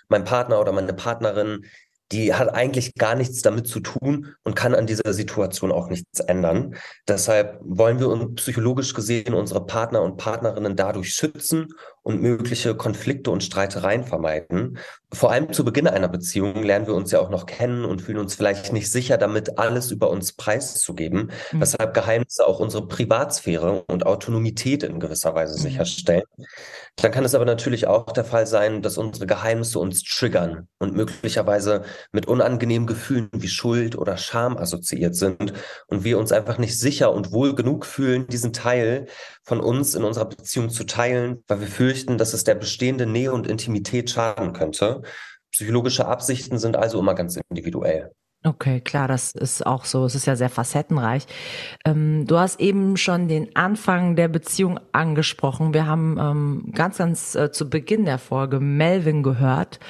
mein 0.08 0.24
Partner 0.24 0.60
oder 0.60 0.72
meine 0.72 0.94
Partnerin, 0.94 1.66
die 2.12 2.34
hat 2.34 2.54
eigentlich 2.54 2.94
gar 2.94 3.14
nichts 3.14 3.42
damit 3.42 3.66
zu 3.66 3.80
tun 3.80 4.34
und 4.44 4.54
kann 4.54 4.74
an 4.74 4.86
dieser 4.86 5.12
Situation 5.12 5.72
auch 5.72 5.88
nichts 5.88 6.20
ändern. 6.20 6.76
Deshalb 7.08 7.58
wollen 7.62 7.98
wir 7.98 8.08
uns 8.08 8.36
psychologisch 8.36 8.94
gesehen 8.94 9.34
unsere 9.34 9.66
Partner 9.66 10.02
und 10.02 10.16
Partnerinnen 10.16 10.76
dadurch 10.76 11.12
schützen 11.12 11.68
und 12.06 12.22
mögliche 12.22 12.76
Konflikte 12.76 13.32
und 13.32 13.42
Streitereien 13.42 14.04
vermeiden. 14.04 14.78
Vor 15.12 15.32
allem 15.32 15.52
zu 15.52 15.64
Beginn 15.64 15.88
einer 15.88 16.06
Beziehung 16.06 16.62
lernen 16.62 16.86
wir 16.86 16.94
uns 16.94 17.10
ja 17.10 17.18
auch 17.18 17.30
noch 17.30 17.46
kennen 17.46 17.84
und 17.84 18.00
fühlen 18.00 18.18
uns 18.18 18.36
vielleicht 18.36 18.72
nicht 18.72 18.92
sicher, 18.92 19.18
damit 19.18 19.58
alles 19.58 19.90
über 19.90 20.08
uns 20.08 20.32
preiszugeben, 20.32 21.32
mhm. 21.50 21.60
weshalb 21.60 21.94
Geheimnisse 21.94 22.46
auch 22.46 22.60
unsere 22.60 22.86
Privatsphäre 22.86 23.82
und 23.88 24.06
Autonomität 24.06 24.84
in 24.84 25.00
gewisser 25.00 25.34
Weise 25.34 25.58
mhm. 25.58 25.62
sicherstellen. 25.62 26.22
Dann 26.94 27.10
kann 27.10 27.24
es 27.24 27.34
aber 27.34 27.44
natürlich 27.44 27.88
auch 27.88 28.12
der 28.12 28.24
Fall 28.24 28.46
sein, 28.46 28.82
dass 28.82 28.98
unsere 28.98 29.26
Geheimnisse 29.26 29.78
uns 29.80 30.02
triggern 30.02 30.68
und 30.78 30.94
möglicherweise 30.94 31.82
mit 32.12 32.26
unangenehmen 32.26 32.86
Gefühlen 32.86 33.28
wie 33.32 33.48
Schuld 33.48 33.98
oder 33.98 34.16
Scham 34.16 34.56
assoziiert 34.56 35.14
sind 35.16 35.52
und 35.88 36.04
wir 36.04 36.18
uns 36.18 36.32
einfach 36.32 36.56
nicht 36.56 36.78
sicher 36.78 37.12
und 37.12 37.32
wohl 37.32 37.54
genug 37.54 37.84
fühlen, 37.84 38.28
diesen 38.28 38.52
Teil 38.52 39.06
von 39.42 39.60
uns 39.60 39.94
in 39.94 40.04
unserer 40.04 40.24
Beziehung 40.24 40.70
zu 40.70 40.84
teilen, 40.84 41.44
weil 41.46 41.60
wir 41.60 41.68
fürchten, 41.68 41.95
dass 42.04 42.34
es 42.34 42.44
der 42.44 42.54
bestehenden 42.54 43.12
Nähe 43.12 43.32
und 43.32 43.46
Intimität 43.46 44.10
schaden 44.10 44.52
könnte. 44.52 45.02
Psychologische 45.50 46.06
Absichten 46.06 46.58
sind 46.58 46.76
also 46.76 46.98
immer 46.98 47.14
ganz 47.14 47.38
individuell. 47.48 48.12
Okay, 48.46 48.80
klar, 48.80 49.08
das 49.08 49.32
ist 49.32 49.66
auch 49.66 49.84
so. 49.84 50.04
Es 50.04 50.14
ist 50.14 50.26
ja 50.26 50.36
sehr 50.36 50.48
facettenreich. 50.48 51.26
Ähm, 51.84 52.28
du 52.28 52.38
hast 52.38 52.60
eben 52.60 52.96
schon 52.96 53.26
den 53.26 53.56
Anfang 53.56 54.14
der 54.14 54.28
Beziehung 54.28 54.78
angesprochen. 54.92 55.74
Wir 55.74 55.88
haben 55.88 56.16
ähm, 56.20 56.72
ganz, 56.72 56.98
ganz 56.98 57.34
äh, 57.34 57.50
zu 57.50 57.68
Beginn 57.68 58.04
der 58.04 58.18
Folge 58.18 58.60
Melvin 58.60 59.24
gehört. 59.24 59.80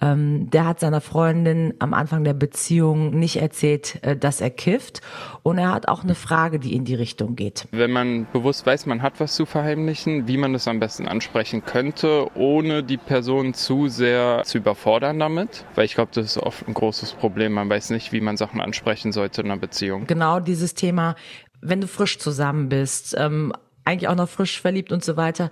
Ähm, 0.00 0.50
der 0.50 0.66
hat 0.66 0.80
seiner 0.80 1.00
Freundin 1.00 1.74
am 1.78 1.94
Anfang 1.94 2.24
der 2.24 2.34
Beziehung 2.34 3.10
nicht 3.10 3.36
erzählt, 3.36 4.02
äh, 4.02 4.16
dass 4.16 4.40
er 4.40 4.50
kifft. 4.50 5.02
Und 5.44 5.58
er 5.58 5.72
hat 5.72 5.86
auch 5.86 6.02
eine 6.02 6.16
Frage, 6.16 6.58
die 6.58 6.74
in 6.74 6.84
die 6.84 6.96
Richtung 6.96 7.36
geht. 7.36 7.68
Wenn 7.70 7.92
man 7.92 8.26
bewusst 8.32 8.66
weiß, 8.66 8.86
man 8.86 9.02
hat 9.02 9.20
was 9.20 9.36
zu 9.36 9.46
verheimlichen, 9.46 10.26
wie 10.26 10.36
man 10.36 10.52
das 10.52 10.66
am 10.66 10.80
besten 10.80 11.06
ansprechen 11.06 11.64
könnte, 11.64 12.26
ohne 12.34 12.82
die 12.82 12.96
Person 12.96 13.54
zu 13.54 13.86
sehr 13.86 14.42
zu 14.44 14.58
überfordern 14.58 15.20
damit. 15.20 15.64
Weil 15.76 15.84
ich 15.84 15.94
glaube, 15.94 16.10
das 16.12 16.26
ist 16.26 16.38
oft 16.38 16.66
ein 16.66 16.74
großes 16.74 17.12
Problem. 17.12 17.52
Man 17.52 17.70
weiß 17.70 17.90
nicht, 17.90 17.99
wie 18.12 18.20
man 18.20 18.36
Sachen 18.36 18.60
ansprechen 18.60 19.12
sollte 19.12 19.42
in 19.42 19.50
einer 19.50 19.60
Beziehung. 19.60 20.06
Genau 20.06 20.40
dieses 20.40 20.74
Thema, 20.74 21.14
wenn 21.60 21.80
du 21.80 21.86
frisch 21.86 22.18
zusammen 22.18 22.68
bist, 22.68 23.14
ähm, 23.18 23.52
eigentlich 23.84 24.08
auch 24.08 24.14
noch 24.14 24.28
frisch 24.28 24.60
verliebt 24.60 24.92
und 24.92 25.04
so 25.04 25.16
weiter, 25.16 25.50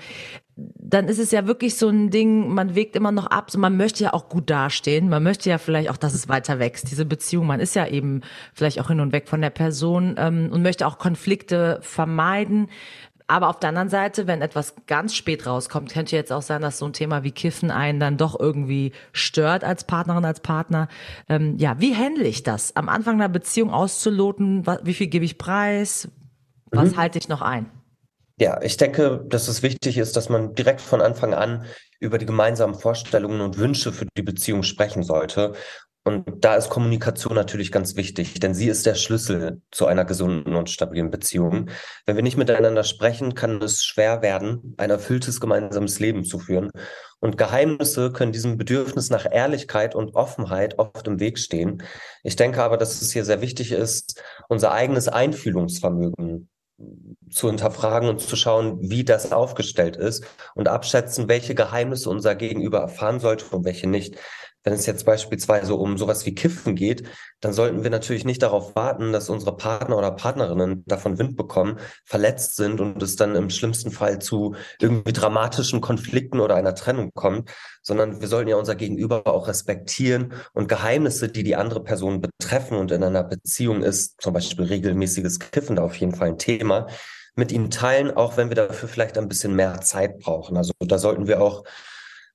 dann 0.57 1.07
ist 1.07 1.19
es 1.19 1.31
ja 1.31 1.47
wirklich 1.47 1.77
so 1.77 1.89
ein 1.89 2.11
Ding, 2.11 2.49
man 2.49 2.75
wägt 2.75 2.97
immer 2.97 3.13
noch 3.13 3.27
ab, 3.27 3.51
so 3.51 3.59
man 3.59 3.77
möchte 3.77 4.05
ja 4.05 4.13
auch 4.13 4.29
gut 4.29 4.51
dastehen, 4.51 5.09
man 5.09 5.23
möchte 5.23 5.51
ja 5.51 5.59
vielleicht 5.59 5.89
auch, 5.91 5.97
dass 5.97 6.15
es 6.15 6.29
weiter 6.29 6.59
wächst, 6.59 6.91
diese 6.91 7.05
Beziehung, 7.05 7.47
man 7.47 7.61
ist 7.61 7.75
ja 7.75 7.87
eben 7.87 8.23
vielleicht 8.55 8.81
auch 8.81 8.89
hin 8.89 9.01
und 9.01 9.13
weg 9.13 9.29
von 9.29 9.41
der 9.41 9.51
Person 9.51 10.17
ähm, 10.19 10.51
und 10.53 10.63
möchte 10.63 10.87
auch 10.87 10.99
Konflikte 10.99 11.79
vermeiden. 11.83 12.69
Aber 13.29 13.49
auf 13.49 13.61
der 13.61 13.69
anderen 13.69 13.91
Seite, 13.91 14.27
wenn 14.27 14.41
etwas 14.41 14.75
ganz 14.87 15.15
spät 15.15 15.47
rauskommt, 15.47 15.93
könnte 15.93 16.17
jetzt 16.17 16.33
auch 16.33 16.41
sein, 16.41 16.63
dass 16.63 16.79
so 16.79 16.87
ein 16.87 16.95
Thema 16.95 17.25
wie 17.25 17.31
Kiffen 17.31 17.71
einen 17.71 18.01
dann 18.01 18.17
doch 18.17 18.39
irgendwie 18.41 18.93
stört 19.13 19.65
als 19.65 19.85
Partnerin, 19.85 20.25
als 20.25 20.41
Partner. 20.41 20.89
Ähm, 21.29 21.59
ja, 21.59 21.79
wie 21.79 21.95
handle 21.95 22.27
ich 22.27 22.43
das? 22.43 22.75
Am 22.75 22.89
Anfang 22.89 23.17
einer 23.17 23.29
Beziehung 23.29 23.71
auszuloten, 23.71 24.67
wie 24.83 24.95
viel 24.95 25.09
gebe 25.09 25.27
ich 25.27 25.37
preis? 25.37 26.09
Was 26.71 26.93
mhm. 26.93 26.97
halte 26.97 27.19
ich 27.19 27.29
noch 27.29 27.43
ein? 27.43 27.71
Ja, 28.41 28.63
ich 28.63 28.79
denke, 28.79 29.25
dass 29.29 29.49
es 29.49 29.63
wichtig 29.63 29.99
ist, 29.99 30.17
dass 30.17 30.31
man 30.31 30.55
direkt 30.55 30.81
von 30.81 31.03
Anfang 31.03 31.35
an 31.35 31.65
über 32.01 32.17
die 32.17 32.27
gemeinsamen 32.27 32.77
Vorstellungen 32.77 33.41
und 33.43 33.59
Wünsche 33.59 33.93
für 33.93 34.07
die 34.17 34.23
Beziehung 34.23 34.63
sprechen 34.63 35.03
sollte. 35.03 35.55
Und 36.09 36.43
da 36.43 36.55
ist 36.55 36.71
Kommunikation 36.71 37.35
natürlich 37.35 37.71
ganz 37.71 37.95
wichtig, 37.95 38.41
denn 38.41 38.55
sie 38.55 38.69
ist 38.69 38.87
der 38.87 38.95
Schlüssel 38.95 39.61
zu 39.71 39.85
einer 39.85 40.07
gesunden 40.07 40.55
und 40.55 40.71
stabilen 40.71 41.11
Beziehung. 41.11 41.69
Wenn 42.07 42.17
wir 42.17 42.23
nicht 42.23 42.39
miteinander 42.39 42.83
sprechen, 42.83 43.35
kann 43.35 43.61
es 43.61 43.85
schwer 43.85 44.23
werden, 44.23 44.73
ein 44.79 44.89
erfülltes 44.89 45.39
gemeinsames 45.39 46.01
Leben 46.01 46.25
zu 46.25 46.39
führen. 46.39 46.71
Und 47.21 47.37
Geheimnisse 47.37 48.11
können 48.11 48.33
diesem 48.33 48.57
Bedürfnis 48.57 49.11
nach 49.11 49.31
Ehrlichkeit 49.31 49.95
und 49.95 50.15
Offenheit 50.15 50.79
oft 50.79 51.07
im 51.07 51.21
Weg 51.21 51.39
stehen. 51.39 51.83
Ich 52.23 52.37
denke 52.37 52.63
aber, 52.63 52.79
dass 52.79 53.03
es 53.03 53.13
hier 53.13 53.27
sehr 53.27 53.43
wichtig 53.43 53.71
ist, 53.71 54.23
unser 54.49 54.73
eigenes 54.73 55.09
Einfühlungsvermögen 55.09 56.49
zu 57.29 57.49
hinterfragen 57.49 58.09
und 58.09 58.23
zu 58.23 58.35
schauen, 58.35 58.79
wie 58.81 59.05
das 59.05 59.31
aufgestellt 59.31 59.97
ist 59.97 60.25
und 60.55 60.69
abschätzen, 60.69 61.29
welche 61.29 61.55
Geheimnisse 61.55 62.09
unser 62.09 62.35
Gegenüber 62.35 62.79
erfahren 62.79 63.21
sollte 63.21 63.45
und 63.55 63.67
welche 63.67 63.89
nicht. 63.89 64.17
Wenn 64.69 64.75
es 64.75 64.85
jetzt 64.85 65.07
beispielsweise 65.07 65.75
um 65.75 65.97
sowas 65.97 66.27
wie 66.27 66.35
Kiffen 66.35 66.75
geht, 66.75 67.05
dann 67.41 67.55
sollten 67.55 67.85
wir 67.85 67.91
natürlich 67.91 68.27
nicht 68.27 68.43
darauf 68.43 68.77
warten, 68.77 69.15
dass 69.15 69.31
unsere 69.31 69.57
Partner 69.57 69.97
oder 69.97 70.11
Partnerinnen 70.11 70.85
davon 70.85 71.17
Wind 71.17 71.39
bekommen, 71.39 71.79
verletzt 72.05 72.57
sind 72.57 72.79
und 72.79 73.03
es 73.03 73.17
dann 73.17 73.35
im 73.35 73.49
schlimmsten 73.49 73.91
Fall 73.91 74.19
zu 74.19 74.57
irgendwie 74.79 75.15
dramatischen 75.15 75.81
Konflikten 75.81 76.39
oder 76.39 76.55
einer 76.55 76.75
Trennung 76.75 77.13
kommt, 77.15 77.49
sondern 77.81 78.21
wir 78.21 78.29
sollten 78.29 78.51
ja 78.51 78.57
unser 78.57 78.75
Gegenüber 78.75 79.27
auch 79.27 79.49
respektieren 79.49 80.35
und 80.53 80.69
Geheimnisse, 80.69 81.31
die 81.31 81.45
die 81.45 81.57
andere 81.57 81.83
Person 81.83 82.21
betreffen 82.21 82.77
und 82.77 82.93
in 82.93 83.03
einer 83.03 83.25
Beziehung 83.25 83.83
ist, 83.83 84.21
zum 84.21 84.35
Beispiel 84.35 84.67
regelmäßiges 84.67 85.39
Kiffen 85.39 85.77
da 85.77 85.83
auf 85.83 85.97
jeden 85.97 86.15
Fall 86.15 86.29
ein 86.29 86.39
Thema, 86.39 86.89
mit 87.37 87.53
ihnen 87.53 87.71
teilen, 87.71 88.15
auch 88.15 88.37
wenn 88.37 88.51
wir 88.51 88.57
dafür 88.57 88.91
vielleicht 88.91 89.17
ein 89.17 89.29
bisschen 89.29 89.57
mehr 89.57 89.81
Zeit 89.81 90.19
brauchen. 90.19 90.59
Also 90.59 90.75
da 90.81 90.99
sollten 90.99 91.27
wir 91.27 91.41
auch 91.41 91.65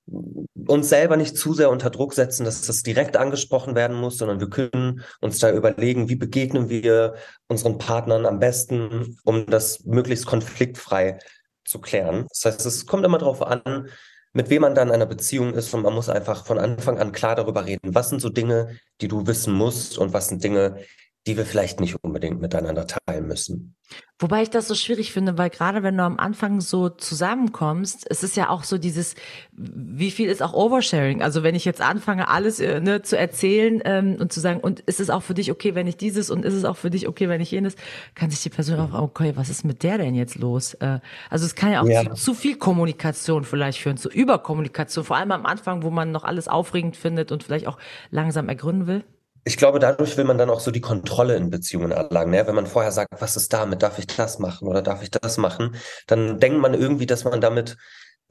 uns 0.06 0.90
selber 0.90 1.18
nicht 1.18 1.38
zu 1.38 1.54
sehr 1.54 1.70
unter 1.70 1.90
Druck 1.90 2.14
setzen, 2.14 2.46
dass 2.46 2.62
das 2.62 2.84
direkt 2.84 3.18
angesprochen 3.18 3.76
werden 3.76 3.98
muss, 3.98 4.18
sondern 4.18 4.40
wir 4.40 4.50
können 4.50 5.02
uns 5.22 5.40
da 5.40 5.52
überlegen, 5.52 6.10
wie 6.10 6.16
begegnen 6.16 6.70
wir 6.70 7.16
unseren 7.48 7.78
Partnern 7.78 8.26
am 8.26 8.40
besten, 8.40 9.18
um 9.24 9.46
das 9.46 9.86
möglichst 9.86 10.26
konfliktfrei 10.26 11.20
zu 11.66 11.80
klären. 11.80 12.28
Das 12.30 12.46
heißt, 12.46 12.66
es 12.66 12.86
kommt 12.86 13.06
immer 13.06 13.18
darauf 13.18 13.42
an, 13.42 13.88
mit 14.34 14.50
wem 14.50 14.64
man 14.64 14.76
dann 14.76 14.88
in 14.90 14.96
einer 14.96 15.06
Beziehung 15.06 15.54
ist 15.54 15.74
und 15.74 15.84
man 15.84 15.94
muss 15.94 16.10
einfach 16.10 16.46
von 16.46 16.58
Anfang 16.58 16.98
an 16.98 17.12
klar 17.12 17.36
darüber 17.36 17.66
reden, 17.66 17.94
was 17.94 18.10
sind 18.10 18.20
so 18.20 18.30
Dinge, 18.30 18.80
die 19.00 19.08
du 19.08 19.28
wissen 19.28 19.54
musst 19.54 19.98
und 19.98 20.12
was 20.12 20.30
sind 20.30 20.44
Dinge, 20.44 20.78
die 21.26 21.38
wir 21.38 21.46
vielleicht 21.46 21.80
nicht 21.80 21.96
unbedingt 22.04 22.42
miteinander 22.42 22.86
teilen 22.86 23.28
müssen. 23.28 23.76
Wobei 24.20 24.42
ich 24.42 24.50
das 24.50 24.68
so 24.68 24.76
schwierig 24.76 25.12
finde, 25.12 25.38
weil 25.38 25.50
gerade 25.50 25.84
wenn 25.84 25.98
du 25.98 26.04
am 26.04 26.18
Anfang 26.18 26.62
so 26.62 26.90
zusammenkommst, 26.90 28.06
es 28.10 28.24
ist 28.24 28.36
ja 28.36 28.50
auch 28.50 28.64
so 28.64 28.78
dieses, 28.78 29.16
wie 29.52 30.12
viel 30.12 30.30
ist 30.30 30.42
auch 30.42 30.54
Oversharing? 30.54 31.22
Also 31.22 31.44
wenn 31.44 31.56
ich 31.56 31.66
jetzt 31.66 31.82
anfange, 31.82 32.28
alles 32.28 32.60
äh, 32.60 32.80
ne, 32.80 33.02
zu 33.02 33.18
erzählen 33.18 33.82
ähm, 33.86 34.18
und 34.20 34.32
zu 34.34 34.40
sagen, 34.40 34.60
und 34.60 34.82
ist 34.82 35.00
es 35.00 35.10
auch 35.10 35.24
für 35.24 35.34
dich 35.34 35.52
okay, 35.52 35.76
wenn 35.76 35.88
ich 35.88 35.98
dieses 35.98 36.30
und 36.30 36.46
ist 36.46 36.54
es 36.54 36.66
auch 36.66 36.78
für 36.78 36.90
dich 36.90 37.08
okay, 37.08 37.30
wenn 37.30 37.42
ich 37.42 37.52
jenes, 37.52 37.76
kann 38.16 38.30
sich 38.30 38.42
die 38.42 38.50
Person 38.50 38.80
auch, 38.80 38.94
okay, 38.94 39.34
was 39.36 39.50
ist 39.50 39.64
mit 39.64 39.84
der 39.84 39.98
denn 39.98 40.16
jetzt 40.16 40.36
los? 40.36 40.74
Äh, 40.76 41.00
also 41.30 41.46
es 41.46 41.56
kann 41.56 41.72
ja 41.72 41.82
auch 41.82 41.88
ja. 41.88 42.04
Zu, 42.04 42.14
zu 42.16 42.34
viel 42.34 42.58
Kommunikation 42.58 43.44
vielleicht 43.44 43.80
führen, 43.80 43.98
zu 43.98 44.10
Überkommunikation, 44.10 45.04
vor 45.04 45.18
allem 45.18 45.32
am 45.32 45.46
Anfang, 45.46 45.84
wo 45.84 45.90
man 45.90 46.12
noch 46.12 46.24
alles 46.24 46.48
aufregend 46.48 46.98
findet 46.98 47.32
und 47.32 47.44
vielleicht 47.44 47.68
auch 47.68 47.78
langsam 48.10 48.50
ergründen 48.50 48.88
will 48.88 49.04
ich 49.46 49.58
glaube, 49.58 49.80
dadurch 49.80 50.16
will 50.18 50.24
man 50.24 50.38
dann 50.38 50.50
auch 50.50 50.60
so 50.60 50.72
die 50.72 50.82
Kontrolle 50.82 51.36
in 51.36 51.50
Beziehungen 51.50 51.92
erlangen. 51.92 52.32
Ne? 52.32 52.48
Wenn 52.48 52.56
man 52.56 52.68
vorher 52.68 52.92
sagt, 52.92 53.10
was 53.20 53.36
ist 53.36 53.52
damit, 53.52 53.84
darf 53.84 54.00
ich 54.00 54.08
das 54.08 54.40
machen 54.40 54.68
oder 54.68 54.82
darf 54.82 55.04
ich 55.04 55.12
das 55.12 55.38
machen, 55.38 55.76
dann 56.08 56.40
denkt 56.40 56.60
man 56.60 56.74
irgendwie, 56.74 57.06
dass 57.06 57.26
man 57.26 57.42
damit 57.42 57.78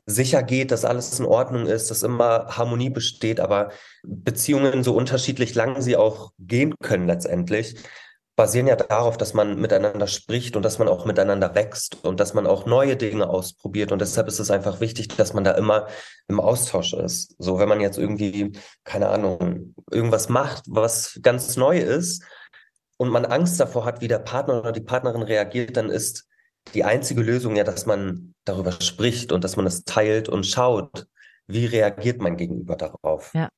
sicher 0.07 0.43
geht, 0.43 0.71
dass 0.71 0.85
alles 0.85 1.19
in 1.21 1.27
Ordnung 1.27 1.67
ist, 1.67 1.91
dass 1.91 2.03
immer 2.03 2.47
Harmonie 2.49 2.91
besteht, 2.91 3.41
aber 3.41 3.71
Beziehungen, 4.03 4.83
so 4.83 4.95
unterschiedlich 4.95 5.55
lang 5.55 5.81
sie 5.81 5.97
auch 5.97 6.33
gehen 6.39 6.75
können 6.83 7.07
letztendlich, 7.07 7.77
basieren 8.43 8.67
ja 8.67 8.75
darauf, 8.75 9.17
dass 9.17 9.35
man 9.35 9.61
miteinander 9.61 10.09
spricht 10.09 10.57
und 10.57 10.65
dass 10.65 10.81
man 10.81 10.89
auch 10.89 11.05
miteinander 11.05 11.55
wächst 11.55 12.05
und 12.05 12.19
dass 12.19 12.35
man 12.35 12.49
auch 12.49 12.67
neue 12.67 12.97
Dinge 12.97 13.31
ausprobiert. 13.31 13.93
Und 13.93 14.01
deshalb 14.01 14.27
ist 14.27 14.41
es 14.41 14.51
einfach 14.51 14.81
wichtig, 14.81 15.07
dass 15.07 15.33
man 15.33 15.45
da 15.45 15.53
immer 15.53 15.87
im 16.27 16.41
Austausch 16.41 16.93
ist. 16.93 17.37
So, 17.39 17.61
wenn 17.61 17.69
man 17.69 17.81
jetzt 17.81 17.99
irgendwie, 17.99 18.51
keine 18.83 19.11
Ahnung, 19.11 19.77
irgendwas 19.93 20.29
macht, 20.29 20.65
was 20.67 21.21
ganz 21.23 21.57
neu 21.57 21.79
ist 21.79 22.25
und 22.97 23.11
man 23.11 23.27
Angst 23.27 23.61
davor 23.61 23.85
hat, 23.85 24.01
wie 24.01 24.09
der 24.09 24.19
Partner 24.19 24.59
oder 24.59 24.73
die 24.73 24.81
Partnerin 24.81 25.23
reagiert, 25.23 25.77
dann 25.77 25.89
ist 25.89 26.27
die 26.75 26.83
einzige 26.83 27.23
Lösung 27.23 27.55
ja, 27.55 27.63
dass 27.63 27.87
man 27.87 28.35
darüber 28.45 28.73
spricht 28.73 29.31
und 29.31 29.45
dass 29.45 29.55
man 29.55 29.67
es 29.67 29.85
teilt 29.85 30.29
und 30.29 30.47
schaut, 30.47 31.07
wie 31.47 31.67
reagiert 31.67 32.21
mein 32.21 32.37
Gegenüber 32.37 32.75
darauf. 32.75 33.33
Ja. 33.35 33.51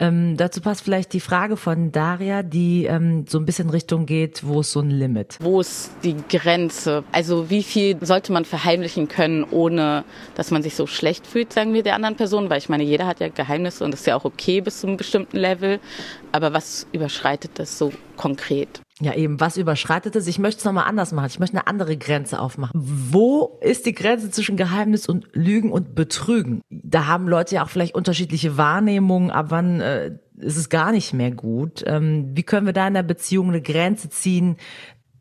Ähm, 0.00 0.36
dazu 0.36 0.60
passt 0.60 0.82
vielleicht 0.82 1.12
die 1.12 1.20
Frage 1.20 1.56
von 1.56 1.90
Daria, 1.90 2.44
die 2.44 2.84
ähm, 2.84 3.26
so 3.26 3.38
ein 3.38 3.44
bisschen 3.44 3.68
Richtung 3.68 4.06
geht, 4.06 4.46
wo 4.46 4.60
ist 4.60 4.70
so 4.70 4.80
ein 4.80 4.90
Limit? 4.90 5.38
Wo 5.40 5.60
ist 5.60 5.90
die 6.04 6.14
Grenze? 6.28 7.02
Also 7.10 7.50
wie 7.50 7.64
viel 7.64 7.96
sollte 8.00 8.32
man 8.32 8.44
verheimlichen 8.44 9.08
können, 9.08 9.44
ohne 9.50 10.04
dass 10.36 10.52
man 10.52 10.62
sich 10.62 10.76
so 10.76 10.86
schlecht 10.86 11.26
fühlt, 11.26 11.52
sagen 11.52 11.74
wir 11.74 11.82
der 11.82 11.96
anderen 11.96 12.14
Person? 12.14 12.48
Weil 12.48 12.58
ich 12.58 12.68
meine, 12.68 12.84
jeder 12.84 13.08
hat 13.08 13.18
ja 13.18 13.28
Geheimnisse 13.28 13.84
und 13.84 13.90
das 13.90 14.00
ist 14.00 14.06
ja 14.06 14.14
auch 14.14 14.24
okay 14.24 14.60
bis 14.60 14.80
zu 14.80 14.86
einem 14.86 14.98
bestimmten 14.98 15.36
Level. 15.36 15.80
Aber 16.30 16.52
was 16.52 16.86
überschreitet 16.92 17.52
das 17.56 17.76
so 17.76 17.92
konkret? 18.16 18.80
Ja, 19.00 19.14
eben, 19.14 19.38
was 19.38 19.56
überschreitet 19.56 20.16
es? 20.16 20.26
Ich 20.26 20.38
möchte 20.38 20.58
es 20.58 20.64
nochmal 20.64 20.88
anders 20.88 21.12
machen. 21.12 21.28
Ich 21.28 21.38
möchte 21.38 21.56
eine 21.56 21.68
andere 21.68 21.96
Grenze 21.96 22.40
aufmachen. 22.40 22.72
Wo 22.74 23.58
ist 23.60 23.86
die 23.86 23.94
Grenze 23.94 24.30
zwischen 24.30 24.56
Geheimnis 24.56 25.08
und 25.08 25.28
Lügen 25.34 25.70
und 25.70 25.94
Betrügen? 25.94 26.62
Da 26.68 27.06
haben 27.06 27.28
Leute 27.28 27.56
ja 27.56 27.64
auch 27.64 27.68
vielleicht 27.68 27.94
unterschiedliche 27.94 28.56
Wahrnehmungen, 28.56 29.30
ab 29.30 29.46
wann 29.50 29.80
äh, 29.80 30.18
ist 30.38 30.56
es 30.56 30.68
gar 30.68 30.90
nicht 30.90 31.14
mehr 31.14 31.30
gut. 31.30 31.84
Ähm, 31.86 32.30
wie 32.34 32.42
können 32.42 32.66
wir 32.66 32.72
da 32.72 32.88
in 32.88 32.94
der 32.94 33.04
Beziehung 33.04 33.48
eine 33.48 33.62
Grenze 33.62 34.08
ziehen, 34.08 34.56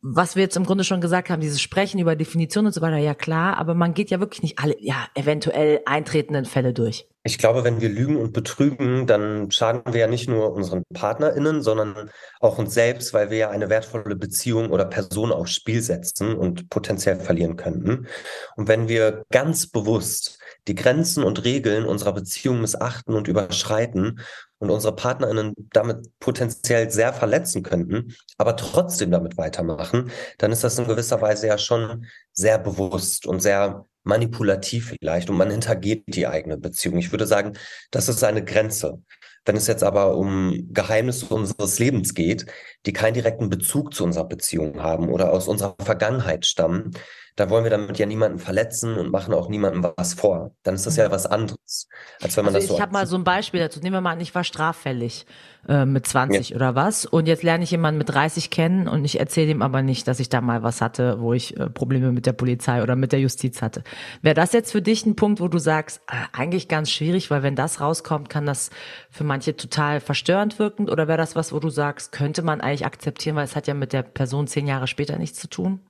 was 0.01 0.35
wir 0.35 0.43
jetzt 0.43 0.55
im 0.55 0.63
Grunde 0.63 0.83
schon 0.83 1.01
gesagt 1.01 1.29
haben, 1.29 1.41
dieses 1.41 1.61
Sprechen 1.61 1.99
über 1.99 2.15
Definitionen 2.15 2.67
und 2.67 2.73
so 2.73 2.81
weiter, 2.81 2.97
ja 2.97 3.13
klar, 3.13 3.57
aber 3.57 3.73
man 3.73 3.93
geht 3.93 4.09
ja 4.09 4.19
wirklich 4.19 4.41
nicht 4.41 4.59
alle, 4.59 4.75
ja, 4.79 5.07
eventuell 5.15 5.81
eintretenden 5.85 6.45
Fälle 6.45 6.73
durch. 6.73 7.07
Ich 7.27 7.37
glaube, 7.37 7.65
wenn 7.65 7.81
wir 7.81 7.89
lügen 7.89 8.15
und 8.15 8.31
betrügen, 8.31 9.05
dann 9.05 9.51
schaden 9.51 9.81
wir 9.93 9.99
ja 9.99 10.07
nicht 10.07 10.29
nur 10.29 10.53
unseren 10.53 10.83
PartnerInnen, 10.93 11.61
sondern 11.61 12.09
auch 12.39 12.57
uns 12.57 12.73
selbst, 12.73 13.13
weil 13.13 13.29
wir 13.29 13.37
ja 13.37 13.49
eine 13.49 13.69
wertvolle 13.69 14.15
Beziehung 14.15 14.69
oder 14.69 14.85
Person 14.85 15.33
aufs 15.33 15.51
Spiel 15.53 15.81
setzen 15.81 16.37
und 16.37 16.69
potenziell 16.69 17.17
verlieren 17.17 17.57
könnten. 17.57 18.07
Und 18.55 18.69
wenn 18.69 18.87
wir 18.87 19.25
ganz 19.29 19.67
bewusst 19.67 20.39
die 20.69 20.75
Grenzen 20.75 21.21
und 21.21 21.43
Regeln 21.43 21.83
unserer 21.85 22.13
Beziehung 22.13 22.61
missachten 22.61 23.13
und 23.13 23.27
überschreiten 23.27 24.21
und 24.59 24.69
unsere 24.69 24.95
PartnerInnen 24.95 25.53
damit 25.73 26.17
potenziell 26.21 26.89
sehr 26.91 27.11
verletzen 27.11 27.61
könnten, 27.61 28.15
aber 28.37 28.55
trotzdem 28.55 29.11
damit 29.11 29.37
weitermachen, 29.37 30.11
dann 30.37 30.53
ist 30.53 30.63
das 30.63 30.79
in 30.79 30.87
gewisser 30.87 31.21
Weise 31.21 31.47
ja 31.47 31.57
schon 31.57 32.05
sehr 32.31 32.57
bewusst 32.57 33.27
und 33.27 33.41
sehr 33.41 33.85
manipulativ 34.07 34.95
vielleicht 34.99 35.29
und 35.29 35.37
man 35.37 35.51
hintergeht 35.51 36.03
die 36.07 36.27
eigene 36.27 36.57
Beziehung. 36.57 36.97
Ich 36.97 37.11
würde 37.11 37.27
sagen, 37.27 37.53
das 37.91 38.09
ist 38.09 38.23
eine 38.23 38.43
Grenze. 38.43 39.01
Wenn 39.45 39.55
es 39.55 39.67
jetzt 39.67 39.83
aber 39.83 40.17
um 40.17 40.67
Geheimnisse 40.71 41.33
unseres 41.33 41.79
Lebens 41.79 42.13
geht, 42.13 42.45
die 42.85 42.93
keinen 42.93 43.13
direkten 43.13 43.49
Bezug 43.49 43.93
zu 43.93 44.03
unserer 44.03 44.27
Beziehung 44.27 44.81
haben 44.81 45.09
oder 45.09 45.31
aus 45.31 45.47
unserer 45.47 45.75
Vergangenheit 45.81 46.45
stammen, 46.45 46.91
da 47.37 47.51
wollen 47.51 47.63
wir 47.63 47.69
damit 47.69 47.99
ja 47.99 48.07
niemanden 48.07 48.39
verletzen 48.39 48.97
und 48.97 49.11
machen 49.11 49.31
auch 49.33 49.47
niemandem 49.47 49.93
was 49.95 50.15
vor. 50.15 50.55
Dann 50.63 50.73
ist 50.73 50.87
das 50.87 50.97
ja 50.97 51.07
mhm. 51.07 51.11
was 51.11 51.27
anderes, 51.27 51.87
als 52.19 52.35
wenn 52.35 52.43
man 52.43 52.55
also 52.55 52.65
das 52.65 52.69
so. 52.69 52.75
Ich 52.75 52.81
habe 52.81 52.91
mal 52.91 53.05
so 53.05 53.15
ein 53.15 53.23
Beispiel 53.23 53.59
dazu. 53.59 53.79
Nehmen 53.79 53.93
wir 53.93 54.01
mal 54.01 54.13
an, 54.13 54.21
ich 54.21 54.33
war 54.33 54.43
straffällig 54.43 55.27
äh, 55.67 55.85
mit 55.85 56.07
20 56.07 56.49
ja. 56.49 56.55
oder 56.55 56.73
was 56.73 57.05
und 57.05 57.27
jetzt 57.27 57.43
lerne 57.43 57.63
ich 57.63 57.69
jemanden 57.69 57.99
mit 57.99 58.09
30 58.09 58.49
kennen 58.49 58.87
und 58.87 59.05
ich 59.05 59.19
erzähle 59.19 59.51
ihm 59.51 59.61
aber 59.61 59.83
nicht, 59.83 60.07
dass 60.07 60.19
ich 60.19 60.29
da 60.29 60.41
mal 60.41 60.63
was 60.63 60.81
hatte, 60.81 61.21
wo 61.21 61.33
ich 61.33 61.55
äh, 61.57 61.69
Probleme 61.69 62.11
mit 62.11 62.25
der 62.25 62.33
Polizei 62.33 62.81
oder 62.81 62.95
mit 62.95 63.11
der 63.11 63.19
Justiz 63.19 63.61
hatte. 63.61 63.83
Wäre 64.23 64.35
das 64.35 64.51
jetzt 64.51 64.71
für 64.71 64.81
dich 64.81 65.05
ein 65.05 65.15
Punkt, 65.15 65.39
wo 65.39 65.47
du 65.47 65.59
sagst, 65.59 66.01
äh, 66.07 66.15
eigentlich 66.35 66.67
ganz 66.67 66.89
schwierig, 66.89 67.29
weil 67.29 67.43
wenn 67.43 67.55
das 67.55 67.79
rauskommt, 67.79 68.29
kann 68.29 68.47
das 68.47 68.71
für 69.11 69.23
manche 69.23 69.55
total 69.55 69.99
verstörend 69.99 70.57
wirkend 70.57 70.89
oder 70.89 71.07
wäre 71.07 71.19
das 71.19 71.35
was, 71.35 71.53
wo 71.53 71.59
du 71.59 71.69
sagst, 71.69 72.11
könnte 72.11 72.41
man 72.41 72.61
eigentlich 72.61 72.87
akzeptieren, 72.87 73.35
weil 73.35 73.45
es 73.45 73.55
hat 73.55 73.67
ja 73.67 73.75
mit 73.75 73.93
der 73.93 74.01
Person 74.01 74.47
zehn 74.47 74.65
Jahre 74.65 74.87
später 74.87 75.19
nichts 75.19 75.37
zu 75.37 75.47
tun? 75.47 75.81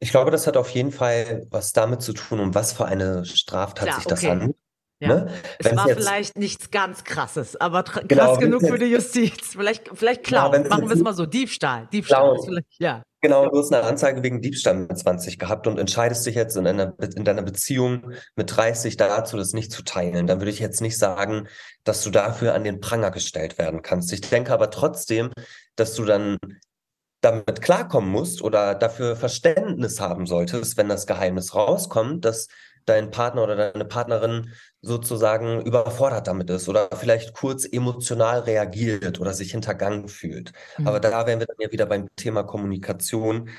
Ich 0.00 0.10
glaube, 0.10 0.30
das 0.30 0.46
hat 0.46 0.56
auf 0.56 0.70
jeden 0.70 0.92
Fall 0.92 1.46
was 1.50 1.72
damit 1.72 2.02
zu 2.02 2.12
tun, 2.12 2.40
um 2.40 2.54
was 2.54 2.72
für 2.72 2.86
eine 2.86 3.24
Straftat 3.24 3.86
Klar, 3.86 3.96
sich 3.96 4.06
das 4.06 4.20
okay. 4.20 4.30
handelt. 4.30 4.56
Ja. 5.00 5.08
Ne? 5.08 5.32
Es 5.58 5.76
war 5.76 5.88
jetzt, 5.88 5.98
vielleicht 5.98 6.36
nichts 6.36 6.70
ganz 6.72 7.04
krasses, 7.04 7.54
aber 7.56 7.84
krass 7.84 8.02
genau, 8.08 8.36
genug 8.36 8.62
für 8.62 8.78
die 8.78 8.86
Justiz. 8.86 9.52
Vielleicht, 9.52 9.90
vielleicht 9.94 10.24
Klauen. 10.24 10.64
Ja, 10.64 10.68
Machen 10.68 10.88
wir 10.88 10.96
es 10.96 11.02
mal 11.02 11.14
so. 11.14 11.24
Diebstahl. 11.24 11.88
Diebstahl. 11.92 12.36
Ja. 12.78 13.04
Genau, 13.20 13.48
du 13.48 13.58
hast 13.58 13.72
eine 13.72 13.84
Anzeige 13.84 14.22
wegen 14.22 14.40
Diebstahl 14.40 14.74
mit 14.74 14.96
20 14.96 15.38
gehabt 15.38 15.66
und 15.66 15.78
entscheidest 15.78 16.26
dich 16.26 16.34
jetzt 16.34 16.56
in, 16.56 16.66
einer, 16.66 16.94
in 16.98 17.24
deiner 17.24 17.42
Beziehung 17.42 18.12
mit 18.36 18.56
30 18.56 18.96
dazu, 18.96 19.36
das 19.36 19.52
nicht 19.52 19.72
zu 19.72 19.82
teilen. 19.82 20.26
Dann 20.26 20.40
würde 20.40 20.50
ich 20.50 20.60
jetzt 20.60 20.80
nicht 20.80 20.98
sagen, 20.98 21.48
dass 21.84 22.02
du 22.02 22.10
dafür 22.10 22.54
an 22.54 22.64
den 22.64 22.80
Pranger 22.80 23.10
gestellt 23.10 23.58
werden 23.58 23.82
kannst. 23.82 24.12
Ich 24.12 24.20
denke 24.20 24.52
aber 24.52 24.70
trotzdem, 24.70 25.30
dass 25.74 25.94
du 25.94 26.04
dann 26.04 26.38
damit 27.20 27.60
klarkommen 27.62 28.10
musst 28.10 28.42
oder 28.42 28.74
dafür 28.74 29.16
Verständnis 29.16 30.00
haben 30.00 30.26
solltest, 30.26 30.76
wenn 30.76 30.88
das 30.88 31.06
Geheimnis 31.06 31.54
rauskommt, 31.54 32.24
dass 32.24 32.48
dein 32.88 33.10
Partner 33.10 33.42
oder 33.42 33.56
deine 33.72 33.84
Partnerin 33.84 34.52
sozusagen 34.80 35.60
überfordert 35.62 36.26
damit 36.26 36.48
ist 36.50 36.68
oder 36.68 36.88
vielleicht 36.96 37.34
kurz 37.34 37.66
emotional 37.70 38.40
reagiert 38.40 39.20
oder 39.20 39.34
sich 39.34 39.50
hintergangen 39.50 40.08
fühlt. 40.08 40.52
Mhm. 40.78 40.88
Aber 40.88 41.00
da 41.00 41.26
wären 41.26 41.40
wir 41.40 41.46
dann 41.46 41.56
ja 41.58 41.70
wieder 41.70 41.86
beim 41.86 42.08
Thema 42.16 42.44
Kommunikation. 42.44 43.50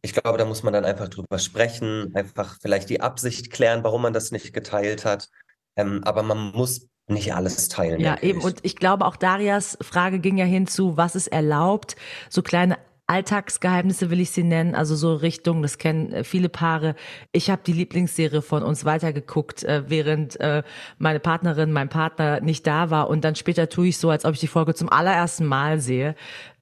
Ich 0.00 0.14
glaube, 0.14 0.38
da 0.38 0.44
muss 0.44 0.62
man 0.62 0.72
dann 0.72 0.84
einfach 0.84 1.08
drüber 1.08 1.38
sprechen, 1.38 2.14
einfach 2.14 2.56
vielleicht 2.60 2.88
die 2.88 3.00
Absicht 3.00 3.50
klären, 3.50 3.84
warum 3.84 4.02
man 4.02 4.12
das 4.12 4.30
nicht 4.30 4.52
geteilt 4.52 5.04
hat. 5.04 5.28
Ähm, 5.76 6.02
aber 6.04 6.22
man 6.22 6.52
muss 6.52 6.88
nicht 7.08 7.34
alles 7.34 7.68
teilen. 7.68 8.00
Ja, 8.00 8.18
eben. 8.20 8.38
Ich. 8.38 8.44
Und 8.44 8.58
ich 8.62 8.76
glaube, 8.76 9.06
auch 9.06 9.16
Darias 9.16 9.76
Frage 9.80 10.18
ging 10.18 10.38
ja 10.38 10.44
hinzu, 10.44 10.96
was 10.96 11.16
ist 11.16 11.28
erlaubt, 11.28 11.96
so 12.28 12.42
kleine 12.42 12.76
Alltagsgeheimnisse 13.08 14.10
will 14.10 14.20
ich 14.20 14.30
sie 14.30 14.44
nennen, 14.44 14.74
also 14.74 14.94
so 14.94 15.14
Richtung, 15.14 15.62
das 15.62 15.78
kennen 15.78 16.12
äh, 16.12 16.24
viele 16.24 16.50
Paare. 16.50 16.94
Ich 17.32 17.50
habe 17.50 17.62
die 17.66 17.72
Lieblingsserie 17.72 18.42
von 18.42 18.62
uns 18.62 18.84
weitergeguckt, 18.84 19.64
äh, 19.64 19.84
während 19.88 20.38
äh, 20.40 20.62
meine 20.98 21.18
Partnerin, 21.18 21.72
mein 21.72 21.88
Partner 21.88 22.40
nicht 22.40 22.66
da 22.66 22.90
war 22.90 23.08
und 23.08 23.24
dann 23.24 23.34
später 23.34 23.70
tue 23.70 23.88
ich 23.88 23.98
so, 23.98 24.10
als 24.10 24.26
ob 24.26 24.34
ich 24.34 24.40
die 24.40 24.46
Folge 24.46 24.74
zum 24.74 24.90
allerersten 24.90 25.46
Mal 25.46 25.80
sehe. 25.80 26.14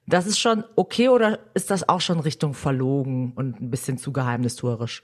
Das 0.07 0.27
ist 0.27 0.39
schon 0.39 0.63
okay 0.77 1.09
oder 1.09 1.41
ist 1.55 1.73
das 1.73 1.89
auch 1.89 2.01
schon 2.01 2.21
Richtung 2.21 2.55
verlogen 2.55 3.33
und 3.35 3.61
ein 3.61 3.71
bisschen 3.71 3.99
zu 3.99 4.13
geheimnistuerisch? 4.13 5.03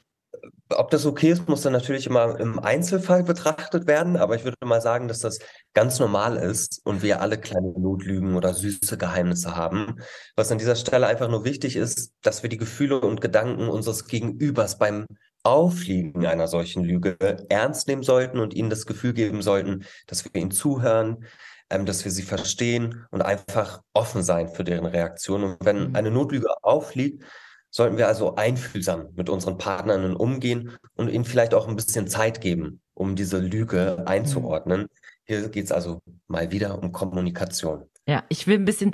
Ob 0.71 0.91
das 0.91 1.07
okay 1.07 1.31
ist, 1.31 1.49
muss 1.49 1.63
dann 1.63 1.73
natürlich 1.73 2.07
immer 2.07 2.39
im 2.41 2.59
Einzelfall 2.59 3.23
betrachtet 3.23 3.87
werden, 3.87 4.17
aber 4.17 4.35
ich 4.35 4.45
würde 4.45 4.57
mal 4.65 4.81
sagen, 4.81 5.07
dass 5.07 5.21
das 5.21 5.39
ganz 5.75 5.99
normal 5.99 6.37
ist 6.37 6.81
und 6.85 7.03
wir 7.03 7.21
alle 7.21 7.39
kleine 7.39 7.73
Notlügen 7.79 8.35
oder 8.35 8.55
süße 8.55 8.99
Geheimnisse 8.99 9.55
haben. 9.55 10.01
Was 10.35 10.51
an 10.51 10.59
dieser 10.59 10.77
Stelle 10.77 11.07
einfach 11.07 11.29
nur 11.29 11.45
wichtig 11.45 11.77
ist, 11.77 12.15
dass 12.23 12.43
wir 12.43 12.51
die 12.51 12.57
Gefühle 12.57 13.01
und 13.01 13.21
Gedanken 13.21 13.69
unseres 13.69 14.07
Gegenübers 14.07 14.79
beim 14.79 15.07
Aufliegen 15.45 16.27
einer 16.27 16.49
solchen 16.49 16.85
Lüge 16.85 17.17
ernst 17.49 17.89
nehmen 17.89 18.03
sollten 18.03 18.39
und 18.39 18.55
ihnen 18.55 18.71
das 18.71 18.87
Gefühl 18.87 19.13
geben 19.13 19.43
sollten, 19.43 19.85
dass 20.07 20.25
wir 20.25 20.41
ihnen 20.41 20.53
zuhören, 20.53 21.25
ähm, 21.71 21.87
dass 21.87 22.05
wir 22.05 22.13
sie 22.13 22.23
verstehen 22.23 23.07
und 23.11 23.23
einfach 23.23 23.83
offen 23.93 24.23
sein 24.23 24.49
für 24.49 24.65
deren 24.65 24.87
Reaktion. 24.87 25.43
Und 25.43 25.57
wenn 25.61 25.89
mhm. 25.89 25.97
eine 25.97 26.11
Notlüge 26.11 26.49
aufliegt, 26.63 27.25
sollten 27.73 27.97
wir 27.97 28.07
also 28.07 28.37
einfühlsam 28.37 29.09
mit 29.17 29.31
unseren 29.31 29.59
Partnern 29.59 30.14
umgehen 30.14 30.73
und 30.95 31.09
ihnen 31.09 31.25
vielleicht 31.25 31.55
auch 31.55 31.67
ein 31.67 31.75
bisschen 31.75 32.07
Zeit 32.07 32.41
geben, 32.41 32.81
um 32.95 33.17
diese 33.17 33.38
Lüge 33.38 34.05
einzuordnen. 34.07 34.87
Hier 35.25 35.49
geht 35.49 35.64
es 35.64 35.73
also 35.73 36.00
mal 36.29 36.52
wieder 36.52 36.81
um 36.81 36.93
Kommunikation. 36.93 37.85
Ja, 38.07 38.25
ich 38.29 38.47
will 38.47 38.59
ein 38.59 38.64
bisschen 38.64 38.93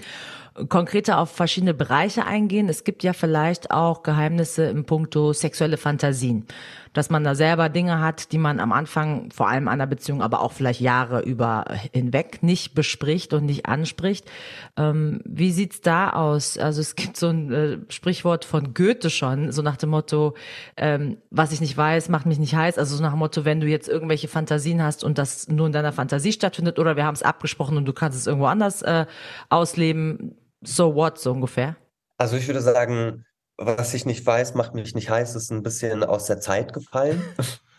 konkreter 0.69 1.19
auf 1.19 1.31
verschiedene 1.31 1.75
Bereiche 1.75 2.25
eingehen. 2.25 2.69
Es 2.69 2.85
gibt 2.85 3.03
ja 3.03 3.13
vielleicht 3.15 3.71
auch 3.71 4.03
Geheimnisse 4.03 4.67
im 4.67 4.85
Punkto 4.85 5.33
sexuelle 5.33 5.77
Fantasien, 5.77 6.47
dass 6.99 7.11
man 7.11 7.23
da 7.23 7.37
selber 7.37 7.69
Dinge 7.69 8.01
hat, 8.01 8.33
die 8.33 8.39
man 8.39 8.59
am 8.59 8.73
Anfang 8.73 9.31
vor 9.31 9.49
allem 9.49 9.69
einer 9.69 9.87
Beziehung, 9.87 10.21
aber 10.21 10.41
auch 10.41 10.51
vielleicht 10.51 10.81
Jahre 10.81 11.21
über 11.21 11.65
hinweg 11.93 12.43
nicht 12.43 12.75
bespricht 12.75 13.33
und 13.33 13.47
nicht 13.47 13.67
anspricht. 13.67 14.29
Ähm, 14.77 15.21
wie 15.25 15.53
sieht's 15.53 15.81
da 15.81 16.11
aus? 16.11 16.59
Also 16.59 16.81
es 16.81 16.97
gibt 16.97 17.17
so 17.17 17.29
ein 17.29 17.53
äh, 17.53 17.79
Sprichwort 17.89 18.45
von 18.45 18.75
Goethe 18.75 19.11
schon, 19.11 19.53
so 19.53 19.63
nach 19.63 19.77
dem 19.77 19.91
Motto, 19.91 20.35
ähm, 20.77 21.19
was 21.31 21.53
ich 21.53 21.61
nicht 21.61 21.77
weiß, 21.77 22.09
macht 22.09 22.27
mich 22.27 22.41
nicht 22.41 22.57
heiß. 22.57 22.79
Also 22.79 22.97
so 22.97 23.03
nach 23.05 23.13
dem 23.13 23.21
Motto, 23.21 23.45
wenn 23.45 23.61
du 23.61 23.69
jetzt 23.69 23.89
irgendwelche 23.89 24.27
Fantasien 24.27 24.83
hast 24.83 25.05
und 25.05 25.19
das 25.19 25.47
nur 25.47 25.69
in 25.69 25.73
deiner 25.73 25.93
Fantasie 25.93 26.33
stattfindet 26.33 26.81
oder 26.81 26.97
wir 26.97 27.05
haben 27.05 27.15
es 27.15 27.23
abgesprochen 27.23 27.77
und 27.77 27.85
du 27.85 27.93
kannst 27.93 28.19
es 28.19 28.27
irgendwo 28.27 28.47
anders 28.47 28.83
äh, 28.83 29.07
ausleben, 29.51 30.37
so 30.63 30.97
what, 30.97 31.21
so 31.21 31.31
ungefähr? 31.31 31.77
Also 32.17 32.37
ich 32.37 32.49
würde 32.49 32.61
sagen, 32.61 33.25
was 33.59 33.93
ich 33.93 34.07
nicht 34.07 34.25
weiß, 34.25 34.55
macht 34.55 34.75
mich 34.75 34.95
nicht 34.95 35.11
heiß, 35.11 35.35
ist 35.35 35.51
ein 35.51 35.63
bisschen 35.63 36.05
aus 36.05 36.27
der 36.27 36.41
Zeit 36.41 36.73
gefallen. 36.73 37.23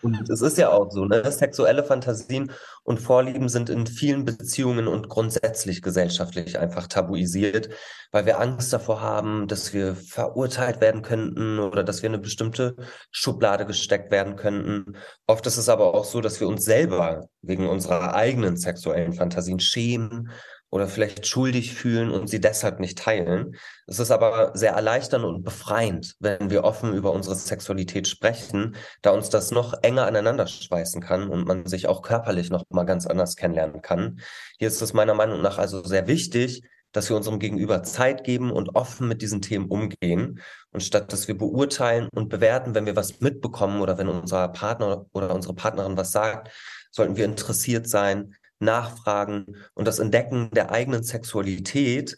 Und 0.02 0.30
es 0.30 0.42
ist 0.42 0.58
ja 0.58 0.72
auch 0.72 0.92
so, 0.92 1.06
ne? 1.06 1.30
Sexuelle 1.30 1.84
Fantasien 1.84 2.52
und 2.84 3.02
Vorlieben 3.02 3.50
sind 3.50 3.70
in 3.70 3.86
vielen 3.86 4.24
Beziehungen 4.24 4.88
und 4.88 5.10
grundsätzlich 5.10 5.82
gesellschaftlich 5.82 6.58
einfach 6.58 6.88
tabuisiert, 6.88 7.70
weil 8.12 8.26
wir 8.26 8.40
Angst 8.40 8.72
davor 8.72 9.02
haben, 9.02 9.48
dass 9.48 9.74
wir 9.74 9.96
verurteilt 9.96 10.80
werden 10.80 11.02
könnten 11.02 11.60
oder 11.60 11.84
dass 11.84 12.02
wir 12.02 12.08
in 12.08 12.14
eine 12.14 12.22
bestimmte 12.22 12.76
Schublade 13.12 13.66
gesteckt 13.66 14.10
werden 14.10 14.38
könnten. 14.38 14.96
Oft 15.28 15.46
ist 15.48 15.58
es 15.58 15.68
aber 15.68 15.94
auch 15.94 16.06
so, 16.06 16.22
dass 16.22 16.40
wir 16.40 16.48
uns 16.48 16.64
selber 16.64 17.28
wegen 17.42 17.68
unserer 17.68 18.16
eigenen 18.16 18.56
sexuellen 18.56 19.14
Fantasien 19.14 19.60
schämen 19.60 20.30
oder 20.72 20.88
vielleicht 20.88 21.26
schuldig 21.26 21.74
fühlen 21.74 22.12
und 22.12 22.30
sie 22.30 22.40
deshalb 22.40 22.80
nicht 22.80 22.98
teilen. 22.98 23.56
Es 23.88 24.00
ist 24.00 24.12
aber 24.12 24.52
sehr 24.54 24.74
erleichternd 24.74 25.26
und 25.26 25.44
befreiend, 25.44 26.16
wenn 26.20 26.50
wir 26.50 26.64
offen 26.64 26.94
über 26.94 27.12
unsere 27.12 27.36
Sexualität 27.36 28.08
sprechen, 28.08 28.76
da 29.02 29.12
uns 29.12 29.30
das 29.30 29.52
noch 29.52 29.74
enger 29.82 30.06
aneinander 30.06 30.48
schweißen 30.48 31.02
kann 31.02 31.30
und 31.30 31.48
man 31.48 31.66
sich 31.66 31.88
auch 31.88 32.02
körperlich 32.02 32.50
noch 32.50 32.64
mal 32.70 32.84
ganz 32.84 33.08
anders 33.08 33.36
kennenlernen 33.36 33.82
kann. 33.82 34.20
Hier 34.58 34.68
ist 34.68 34.82
es 34.82 34.94
meiner 34.94 35.16
Meinung 35.16 35.42
nach 35.42 35.58
also 35.58 35.84
sehr 35.84 36.08
wichtig, 36.08 36.64
dass 36.92 37.10
wir 37.10 37.16
unserem 37.16 37.40
Gegenüber 37.40 37.84
Zeit 37.84 38.24
geben 38.24 38.52
und 38.52 38.76
offen 38.76 39.08
mit 39.08 39.22
diesen 39.22 39.42
Themen 39.42 39.68
umgehen. 39.68 40.40
Und 40.72 40.82
statt 40.82 41.12
dass 41.14 41.28
wir 41.28 41.38
beurteilen 41.38 42.10
und 42.14 42.30
bewerten, 42.30 42.74
wenn 42.76 42.86
wir 42.86 42.96
was 42.96 43.22
mitbekommen 43.22 43.82
oder 43.82 43.98
wenn 43.98 44.08
unser 44.08 44.48
Partner 44.50 45.06
oder 45.14 45.34
unsere 45.34 45.54
Partnerin 45.54 45.98
was 45.98 46.12
sagt, 46.12 46.52
sollten 46.92 47.16
wir 47.16 47.26
interessiert 47.26 47.88
sein, 47.88 48.36
Nachfragen 48.60 49.56
und 49.74 49.88
das 49.88 50.00
Entdecken 50.00 50.50
der 50.52 50.72
eigenen 50.72 51.04
Sexualität 51.04 52.18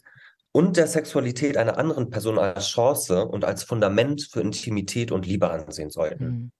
und 0.52 0.76
der 0.76 0.86
Sexualität 0.86 1.56
einer 1.56 1.78
anderen 1.78 2.10
Person 2.10 2.38
als 2.38 2.68
Chance 2.68 3.26
und 3.26 3.44
als 3.44 3.64
Fundament 3.64 4.28
für 4.30 4.40
Intimität 4.40 5.10
und 5.10 5.26
Liebe 5.26 5.50
ansehen 5.50 5.90
sollten. 5.90 6.24
Mhm. 6.24 6.52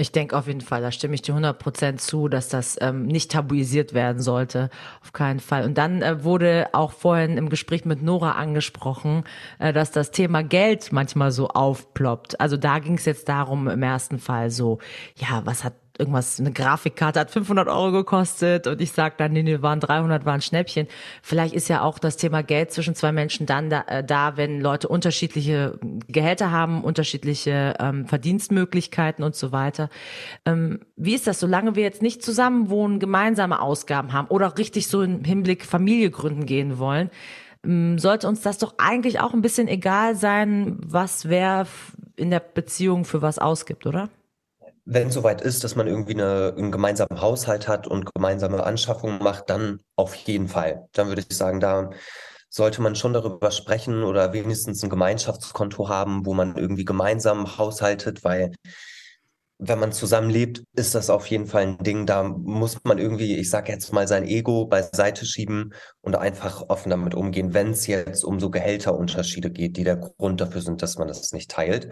Ich 0.00 0.12
denke 0.12 0.34
auf 0.38 0.46
jeden 0.46 0.62
Fall, 0.62 0.80
da 0.80 0.92
stimme 0.92 1.14
ich 1.14 1.20
dir 1.20 1.34
100% 1.34 1.98
zu, 1.98 2.28
dass 2.28 2.48
das 2.48 2.78
ähm, 2.80 3.04
nicht 3.04 3.32
tabuisiert 3.32 3.92
werden 3.92 4.22
sollte. 4.22 4.70
Auf 5.02 5.12
keinen 5.12 5.40
Fall. 5.40 5.64
Und 5.64 5.76
dann 5.76 6.00
äh, 6.00 6.24
wurde 6.24 6.68
auch 6.72 6.92
vorhin 6.92 7.36
im 7.36 7.50
Gespräch 7.50 7.84
mit 7.84 8.02
Nora 8.02 8.32
angesprochen, 8.32 9.24
äh, 9.58 9.74
dass 9.74 9.90
das 9.90 10.10
Thema 10.10 10.42
Geld 10.42 10.90
manchmal 10.90 11.32
so 11.32 11.48
aufploppt. 11.48 12.40
Also 12.40 12.56
da 12.56 12.78
ging 12.78 12.94
es 12.94 13.04
jetzt 13.04 13.28
darum 13.28 13.68
im 13.68 13.82
ersten 13.82 14.18
Fall 14.18 14.50
so, 14.50 14.78
ja, 15.16 15.42
was 15.44 15.64
hat 15.64 15.74
irgendwas, 16.00 16.40
eine 16.40 16.50
Grafikkarte 16.50 17.20
hat 17.20 17.30
500 17.30 17.68
Euro 17.68 17.92
gekostet 17.92 18.66
und 18.66 18.80
ich 18.80 18.90
sage 18.90 19.14
dann, 19.18 19.32
nee, 19.32 19.44
nee, 19.44 19.62
waren 19.62 19.78
300, 19.78 20.24
waren 20.24 20.40
Schnäppchen. 20.40 20.88
Vielleicht 21.22 21.54
ist 21.54 21.68
ja 21.68 21.82
auch 21.82 22.00
das 22.00 22.16
Thema 22.16 22.42
Geld 22.42 22.72
zwischen 22.72 22.96
zwei 22.96 23.12
Menschen 23.12 23.46
dann 23.46 23.70
da, 23.70 23.84
äh, 23.86 24.02
da 24.02 24.36
wenn 24.36 24.60
Leute 24.60 24.88
unterschiedliche 24.88 25.78
Gehälter 26.08 26.50
haben, 26.50 26.82
unterschiedliche 26.82 27.74
ähm, 27.78 28.06
Verdienstmöglichkeiten 28.06 29.22
und 29.22 29.36
so 29.36 29.52
weiter. 29.52 29.90
Ähm, 30.44 30.80
wie 30.96 31.14
ist 31.14 31.26
das, 31.26 31.38
solange 31.38 31.76
wir 31.76 31.84
jetzt 31.84 32.02
nicht 32.02 32.24
zusammen 32.24 32.70
wohnen, 32.70 32.98
gemeinsame 32.98 33.60
Ausgaben 33.60 34.12
haben 34.12 34.28
oder 34.28 34.58
richtig 34.58 34.88
so 34.88 35.02
im 35.02 35.22
Hinblick 35.22 35.64
Familie 35.64 36.10
gründen 36.10 36.46
gehen 36.46 36.78
wollen, 36.78 37.10
ähm, 37.64 37.98
sollte 37.98 38.26
uns 38.26 38.40
das 38.40 38.58
doch 38.58 38.74
eigentlich 38.78 39.20
auch 39.20 39.34
ein 39.34 39.42
bisschen 39.42 39.68
egal 39.68 40.16
sein, 40.16 40.78
was 40.80 41.28
wer 41.28 41.66
in 42.16 42.30
der 42.30 42.40
Beziehung 42.40 43.04
für 43.04 43.22
was 43.22 43.38
ausgibt, 43.38 43.86
oder? 43.86 44.08
Wenn 44.84 45.08
es 45.08 45.14
soweit 45.14 45.40
ist, 45.40 45.64
dass 45.64 45.76
man 45.76 45.86
irgendwie 45.86 46.14
eine, 46.14 46.54
einen 46.56 46.72
gemeinsamen 46.72 47.20
Haushalt 47.20 47.68
hat 47.68 47.86
und 47.86 48.12
gemeinsame 48.14 48.64
Anschaffungen 48.64 49.22
macht, 49.22 49.50
dann 49.50 49.80
auf 49.96 50.14
jeden 50.14 50.48
Fall. 50.48 50.88
Dann 50.92 51.08
würde 51.08 51.24
ich 51.28 51.36
sagen, 51.36 51.60
da 51.60 51.90
sollte 52.48 52.82
man 52.82 52.96
schon 52.96 53.12
darüber 53.12 53.50
sprechen 53.50 54.02
oder 54.02 54.32
wenigstens 54.32 54.82
ein 54.82 54.90
Gemeinschaftskonto 54.90 55.88
haben, 55.88 56.26
wo 56.26 56.34
man 56.34 56.56
irgendwie 56.56 56.84
gemeinsam 56.84 57.58
haushaltet, 57.58 58.24
weil 58.24 58.52
wenn 59.62 59.78
man 59.78 59.92
zusammenlebt, 59.92 60.64
ist 60.74 60.94
das 60.94 61.10
auf 61.10 61.26
jeden 61.26 61.46
Fall 61.46 61.62
ein 61.62 61.78
Ding. 61.78 62.06
Da 62.06 62.22
muss 62.22 62.82
man 62.84 62.98
irgendwie, 62.98 63.36
ich 63.36 63.50
sage 63.50 63.70
jetzt 63.70 63.92
mal, 63.92 64.08
sein 64.08 64.24
Ego 64.24 64.64
beiseite 64.66 65.26
schieben 65.26 65.74
und 66.00 66.16
einfach 66.16 66.64
offen 66.70 66.88
damit 66.88 67.14
umgehen, 67.14 67.52
wenn 67.52 67.72
es 67.72 67.86
jetzt 67.86 68.24
um 68.24 68.40
so 68.40 68.50
Gehälterunterschiede 68.50 69.50
geht, 69.50 69.76
die 69.76 69.84
der 69.84 69.96
Grund 69.96 70.40
dafür 70.40 70.62
sind, 70.62 70.80
dass 70.82 70.96
man 70.96 71.08
das 71.08 71.32
nicht 71.32 71.50
teilt. 71.50 71.90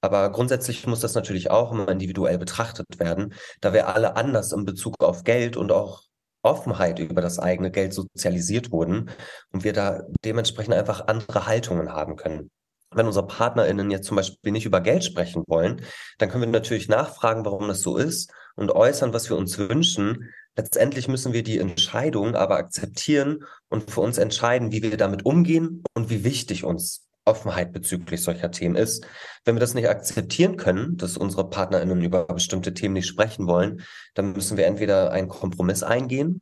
Aber 0.00 0.30
grundsätzlich 0.30 0.86
muss 0.86 1.00
das 1.00 1.14
natürlich 1.14 1.50
auch 1.50 1.72
immer 1.72 1.88
individuell 1.88 2.38
betrachtet 2.38 2.86
werden, 2.98 3.34
da 3.60 3.72
wir 3.72 3.88
alle 3.88 4.16
anders 4.16 4.52
in 4.52 4.64
Bezug 4.64 4.94
auf 5.02 5.24
Geld 5.24 5.56
und 5.56 5.72
auch 5.72 6.02
Offenheit 6.42 6.98
über 7.00 7.20
das 7.20 7.38
eigene 7.38 7.70
Geld 7.70 7.92
sozialisiert 7.92 8.70
wurden 8.70 9.10
und 9.50 9.64
wir 9.64 9.72
da 9.72 10.02
dementsprechend 10.24 10.74
einfach 10.74 11.08
andere 11.08 11.46
Haltungen 11.46 11.92
haben 11.92 12.16
können. 12.16 12.50
Wenn 12.94 13.06
unsere 13.06 13.26
PartnerInnen 13.26 13.90
jetzt 13.90 14.06
zum 14.06 14.16
Beispiel 14.16 14.52
nicht 14.52 14.64
über 14.64 14.80
Geld 14.80 15.04
sprechen 15.04 15.44
wollen, 15.46 15.82
dann 16.16 16.30
können 16.30 16.44
wir 16.44 16.48
natürlich 16.48 16.88
nachfragen, 16.88 17.44
warum 17.44 17.68
das 17.68 17.80
so 17.80 17.96
ist 17.96 18.32
und 18.56 18.70
äußern, 18.70 19.12
was 19.12 19.28
wir 19.28 19.36
uns 19.36 19.58
wünschen. 19.58 20.30
Letztendlich 20.56 21.06
müssen 21.06 21.32
wir 21.32 21.42
die 21.42 21.58
Entscheidung 21.58 22.34
aber 22.34 22.56
akzeptieren 22.56 23.44
und 23.68 23.90
für 23.90 24.00
uns 24.00 24.16
entscheiden, 24.16 24.72
wie 24.72 24.82
wir 24.82 24.96
damit 24.96 25.26
umgehen 25.26 25.82
und 25.94 26.08
wie 26.08 26.24
wichtig 26.24 26.64
uns 26.64 27.07
Offenheit 27.28 27.72
bezüglich 27.72 28.22
solcher 28.22 28.50
Themen 28.50 28.74
ist. 28.74 29.06
Wenn 29.44 29.54
wir 29.54 29.60
das 29.60 29.74
nicht 29.74 29.88
akzeptieren 29.88 30.56
können, 30.56 30.96
dass 30.96 31.16
unsere 31.16 31.48
PartnerInnen 31.48 32.02
über 32.02 32.24
bestimmte 32.24 32.74
Themen 32.74 32.94
nicht 32.94 33.06
sprechen 33.06 33.46
wollen, 33.46 33.82
dann 34.14 34.32
müssen 34.32 34.56
wir 34.56 34.66
entweder 34.66 35.12
einen 35.12 35.28
Kompromiss 35.28 35.82
eingehen 35.82 36.40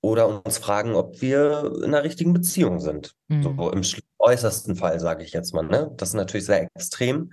oder 0.00 0.44
uns 0.44 0.58
fragen, 0.58 0.94
ob 0.94 1.20
wir 1.20 1.72
in 1.78 1.84
einer 1.84 2.02
richtigen 2.02 2.32
Beziehung 2.32 2.80
sind. 2.80 3.14
Mhm. 3.28 3.42
So 3.42 3.70
im 3.70 3.82
äußersten 4.18 4.76
Fall, 4.76 4.98
sage 5.00 5.24
ich 5.24 5.32
jetzt 5.32 5.54
mal. 5.54 5.62
Ne? 5.62 5.90
Das 5.96 6.10
ist 6.10 6.14
natürlich 6.14 6.46
sehr 6.46 6.62
extrem, 6.62 7.32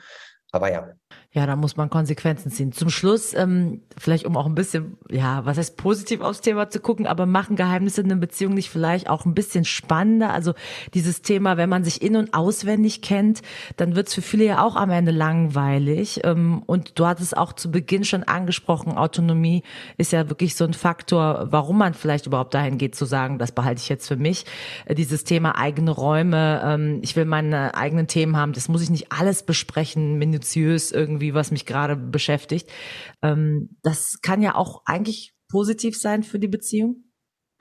aber 0.51 0.71
ja. 0.71 0.89
Ja, 1.31 1.45
da 1.45 1.55
muss 1.55 1.77
man 1.77 1.91
Konsequenzen 1.91 2.49
ziehen. 2.49 2.71
Zum 2.71 2.89
Schluss, 2.89 3.35
ähm, 3.35 3.81
vielleicht 3.95 4.25
um 4.25 4.35
auch 4.35 4.47
ein 4.47 4.55
bisschen, 4.55 4.97
ja, 5.11 5.45
was 5.45 5.59
heißt 5.59 5.77
positiv 5.77 6.21
aufs 6.21 6.41
Thema 6.41 6.71
zu 6.71 6.79
gucken, 6.79 7.05
aber 7.05 7.27
machen 7.27 7.55
Geheimnisse 7.55 8.01
in 8.01 8.11
einer 8.11 8.19
Beziehung 8.19 8.55
nicht 8.55 8.71
vielleicht 8.71 9.07
auch 9.07 9.25
ein 9.25 9.35
bisschen 9.35 9.63
spannender? 9.63 10.33
Also 10.33 10.55
dieses 10.95 11.21
Thema, 11.21 11.55
wenn 11.55 11.69
man 11.69 11.83
sich 11.83 12.01
in- 12.01 12.15
und 12.15 12.33
auswendig 12.33 13.03
kennt, 13.03 13.43
dann 13.77 13.95
wird 13.95 14.07
es 14.07 14.15
für 14.15 14.23
viele 14.23 14.43
ja 14.43 14.63
auch 14.63 14.75
am 14.75 14.89
Ende 14.89 15.11
langweilig. 15.11 16.21
Ähm, 16.23 16.63
und 16.65 16.97
du 16.97 17.05
hattest 17.05 17.37
auch 17.37 17.53
zu 17.53 17.69
Beginn 17.69 18.05
schon 18.05 18.23
angesprochen, 18.23 18.97
Autonomie 18.97 19.61
ist 19.97 20.11
ja 20.11 20.29
wirklich 20.29 20.55
so 20.55 20.65
ein 20.65 20.73
Faktor, 20.73 21.49
warum 21.51 21.77
man 21.77 21.93
vielleicht 21.93 22.25
überhaupt 22.25 22.55
dahin 22.55 22.79
geht 22.79 22.95
zu 22.95 23.05
sagen, 23.05 23.37
das 23.37 23.51
behalte 23.51 23.81
ich 23.83 23.89
jetzt 23.89 24.07
für 24.07 24.17
mich. 24.17 24.45
Äh, 24.85 24.95
dieses 24.95 25.25
Thema 25.25 25.59
eigene 25.59 25.91
Räume, 25.91 26.59
ähm, 26.65 26.99
ich 27.03 27.15
will 27.15 27.25
meine 27.25 27.75
eigenen 27.75 28.07
Themen 28.07 28.35
haben, 28.35 28.53
das 28.53 28.67
muss 28.67 28.81
ich 28.81 28.89
nicht 28.89 29.11
alles 29.11 29.43
besprechen, 29.43 30.17
minutiös 30.17 30.91
irgendwie 30.91 31.18
irgendwie, 31.19 31.33
was 31.33 31.51
mich 31.51 31.65
gerade 31.65 31.95
beschäftigt. 31.95 32.69
Ähm, 33.21 33.77
das 33.83 34.19
kann 34.21 34.41
ja 34.41 34.55
auch 34.55 34.83
eigentlich 34.85 35.33
positiv 35.49 35.99
sein 35.99 36.23
für 36.23 36.39
die 36.39 36.47
Beziehung. 36.47 37.03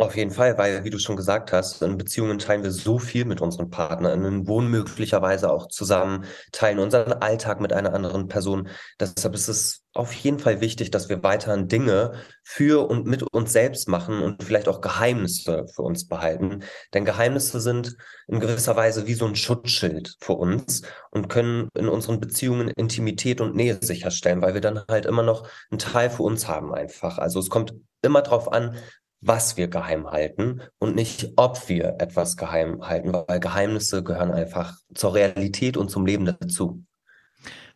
Auf 0.01 0.17
jeden 0.17 0.31
Fall, 0.31 0.57
weil, 0.59 0.85
wie 0.85 0.91
du 0.91 0.99
schon 1.01 1.17
gesagt 1.17 1.53
hast, 1.53 1.83
in 1.83 1.99
Beziehungen 1.99 2.39
teilen 2.39 2.63
wir 2.63 2.71
so 2.71 3.01
viel 3.01 3.25
mit 3.25 3.41
unseren 3.41 3.69
Partnern, 3.69 4.47
wohnen 4.47 4.71
möglicherweise 4.71 5.51
auch 5.51 5.67
zusammen, 5.67 6.25
teilen 6.53 6.79
unseren 6.79 7.15
Alltag 7.15 7.61
mit 7.61 7.73
einer 7.73 7.93
anderen 7.93 8.29
Person. 8.29 8.69
Deshalb 9.01 9.35
ist 9.35 9.49
es 9.49 9.83
auf 9.99 10.13
jeden 10.13 10.39
Fall 10.39 10.61
wichtig, 10.61 10.91
dass 10.91 11.09
wir 11.09 11.23
weiterhin 11.23 11.69
Dinge 11.69 12.13
für 12.43 12.89
und 12.89 13.07
mit 13.07 13.23
uns 13.23 13.53
selbst 13.53 13.89
machen 13.89 14.23
und 14.23 14.43
vielleicht 14.43 14.69
auch 14.69 14.81
Geheimnisse 14.81 15.67
für 15.75 15.83
uns 15.83 16.07
behalten. 16.07 16.63
Denn 16.95 17.05
Geheimnisse 17.05 17.61
sind 17.61 17.97
in 18.29 18.41
gewisser 18.41 18.77
Weise 18.77 19.07
wie 19.07 19.15
so 19.15 19.27
ein 19.27 19.37
Schutzschild 19.37 20.17
für 20.21 20.35
uns 20.35 20.83
und 21.11 21.29
können 21.29 21.69
in 21.75 21.89
unseren 21.89 22.21
Beziehungen 22.21 22.69
Intimität 22.69 23.41
und 23.41 23.57
Nähe 23.57 23.79
sicherstellen, 23.81 24.41
weil 24.41 24.55
wir 24.55 24.61
dann 24.61 24.83
halt 24.89 25.07
immer 25.07 25.23
noch 25.23 25.49
einen 25.71 25.79
Teil 25.79 26.11
für 26.11 26.23
uns 26.23 26.49
haben 26.49 26.73
einfach. 26.73 27.19
Also 27.19 27.41
es 27.41 27.51
kommt 27.51 27.75
immer 28.03 28.23
darauf 28.23 28.53
an, 28.53 28.77
was 29.21 29.57
wir 29.57 29.69
geheim 29.69 30.07
halten 30.09 30.63
und 30.79 30.95
nicht, 30.95 31.33
ob 31.37 31.69
wir 31.69 31.97
etwas 31.99 32.37
geheim 32.37 32.87
halten, 32.87 33.13
weil 33.13 33.41
Geheimnisse 33.41 34.05
gehören 34.05 34.31
einfach 34.31 34.77
zur 34.95 35.15
Realität 35.15 35.77
und 35.77 35.91
zum 35.91 36.07
Leben 36.07 36.25
dazu. 36.25 36.85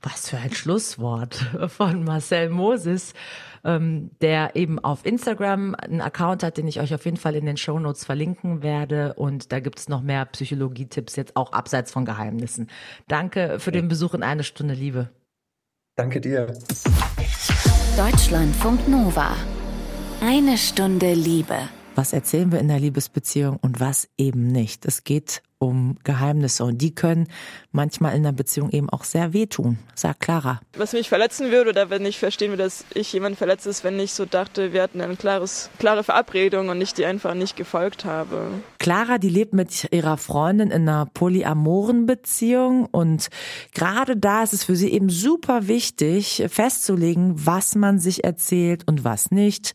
Was 0.02 0.30
für 0.30 0.36
ein 0.36 0.52
Schlusswort 0.52 1.34
von 1.68 2.02
Marcel 2.02 2.48
Moses, 2.50 3.14
ähm, 3.64 4.10
der 4.20 4.56
eben 4.56 4.80
auf 4.80 5.06
Instagram 5.06 5.76
einen 5.76 6.00
Account 6.00 6.42
hat, 6.42 6.56
den 6.56 6.66
ich 6.66 6.80
euch 6.80 6.92
auf 6.92 7.04
jeden 7.04 7.16
Fall 7.16 7.36
in 7.36 7.46
den 7.46 7.56
Show 7.56 7.78
Notes 7.78 8.04
verlinken 8.04 8.62
werde. 8.62 9.14
Und 9.14 9.52
da 9.52 9.60
gibt 9.60 9.78
es 9.78 9.88
noch 9.88 10.02
mehr 10.02 10.24
Psychologie-Tipps, 10.24 11.14
jetzt 11.14 11.36
auch 11.36 11.52
abseits 11.52 11.92
von 11.92 12.04
Geheimnissen. 12.04 12.68
Danke 13.06 13.60
für 13.60 13.70
den 13.70 13.86
Besuch 13.86 14.14
in 14.14 14.24
eine 14.24 14.42
Stunde 14.42 14.74
Liebe. 14.74 15.10
Danke 15.96 16.20
dir. 16.20 16.52
Deutschlandfunk 17.96 18.88
Nova. 18.88 19.36
Eine 20.20 20.58
Stunde 20.58 21.14
Liebe. 21.14 21.68
Was 21.94 22.12
erzählen 22.12 22.50
wir 22.50 22.58
in 22.58 22.68
der 22.68 22.80
Liebesbeziehung 22.80 23.58
und 23.60 23.78
was 23.78 24.08
eben 24.16 24.46
nicht? 24.48 24.86
Es 24.86 25.04
geht 25.04 25.42
um 25.62 25.96
Geheimnisse 26.02 26.64
und 26.64 26.78
die 26.78 26.92
können 26.92 27.28
manchmal 27.70 28.16
in 28.16 28.24
der 28.24 28.32
Beziehung 28.32 28.70
eben 28.70 28.90
auch 28.90 29.04
sehr 29.04 29.32
wehtun, 29.32 29.78
sagt 29.94 30.20
Clara. 30.20 30.60
Was 30.76 30.92
mich 30.92 31.08
verletzen 31.08 31.52
würde 31.52 31.70
oder 31.70 31.88
wenn 31.88 32.04
ich 32.04 32.18
verstehen 32.18 32.50
würde, 32.50 32.64
dass 32.64 32.84
ich 32.94 33.12
jemand 33.12 33.38
verletzt 33.38 33.66
ist, 33.66 33.84
wenn 33.84 33.98
ich 34.00 34.12
so 34.12 34.24
dachte, 34.24 34.72
wir 34.72 34.82
hatten 34.82 35.00
eine 35.00 35.14
klares, 35.14 35.70
klare 35.78 36.02
Verabredung 36.02 36.68
und 36.68 36.80
ich 36.80 36.94
die 36.94 37.06
einfach 37.06 37.34
nicht 37.34 37.56
gefolgt 37.56 38.04
habe. 38.04 38.48
Clara, 38.78 39.18
die 39.18 39.28
lebt 39.28 39.54
mit 39.54 39.86
ihrer 39.92 40.16
Freundin 40.16 40.72
in 40.72 40.88
einer 40.88 41.06
polyamoren 41.06 42.06
Beziehung 42.06 42.86
und 42.86 43.28
gerade 43.72 44.16
da 44.16 44.42
ist 44.42 44.52
es 44.52 44.64
für 44.64 44.74
sie 44.74 44.90
eben 44.90 45.10
super 45.10 45.68
wichtig 45.68 46.44
festzulegen, 46.48 47.46
was 47.46 47.76
man 47.76 48.00
sich 48.00 48.24
erzählt 48.24 48.82
und 48.88 49.04
was 49.04 49.30
nicht 49.30 49.74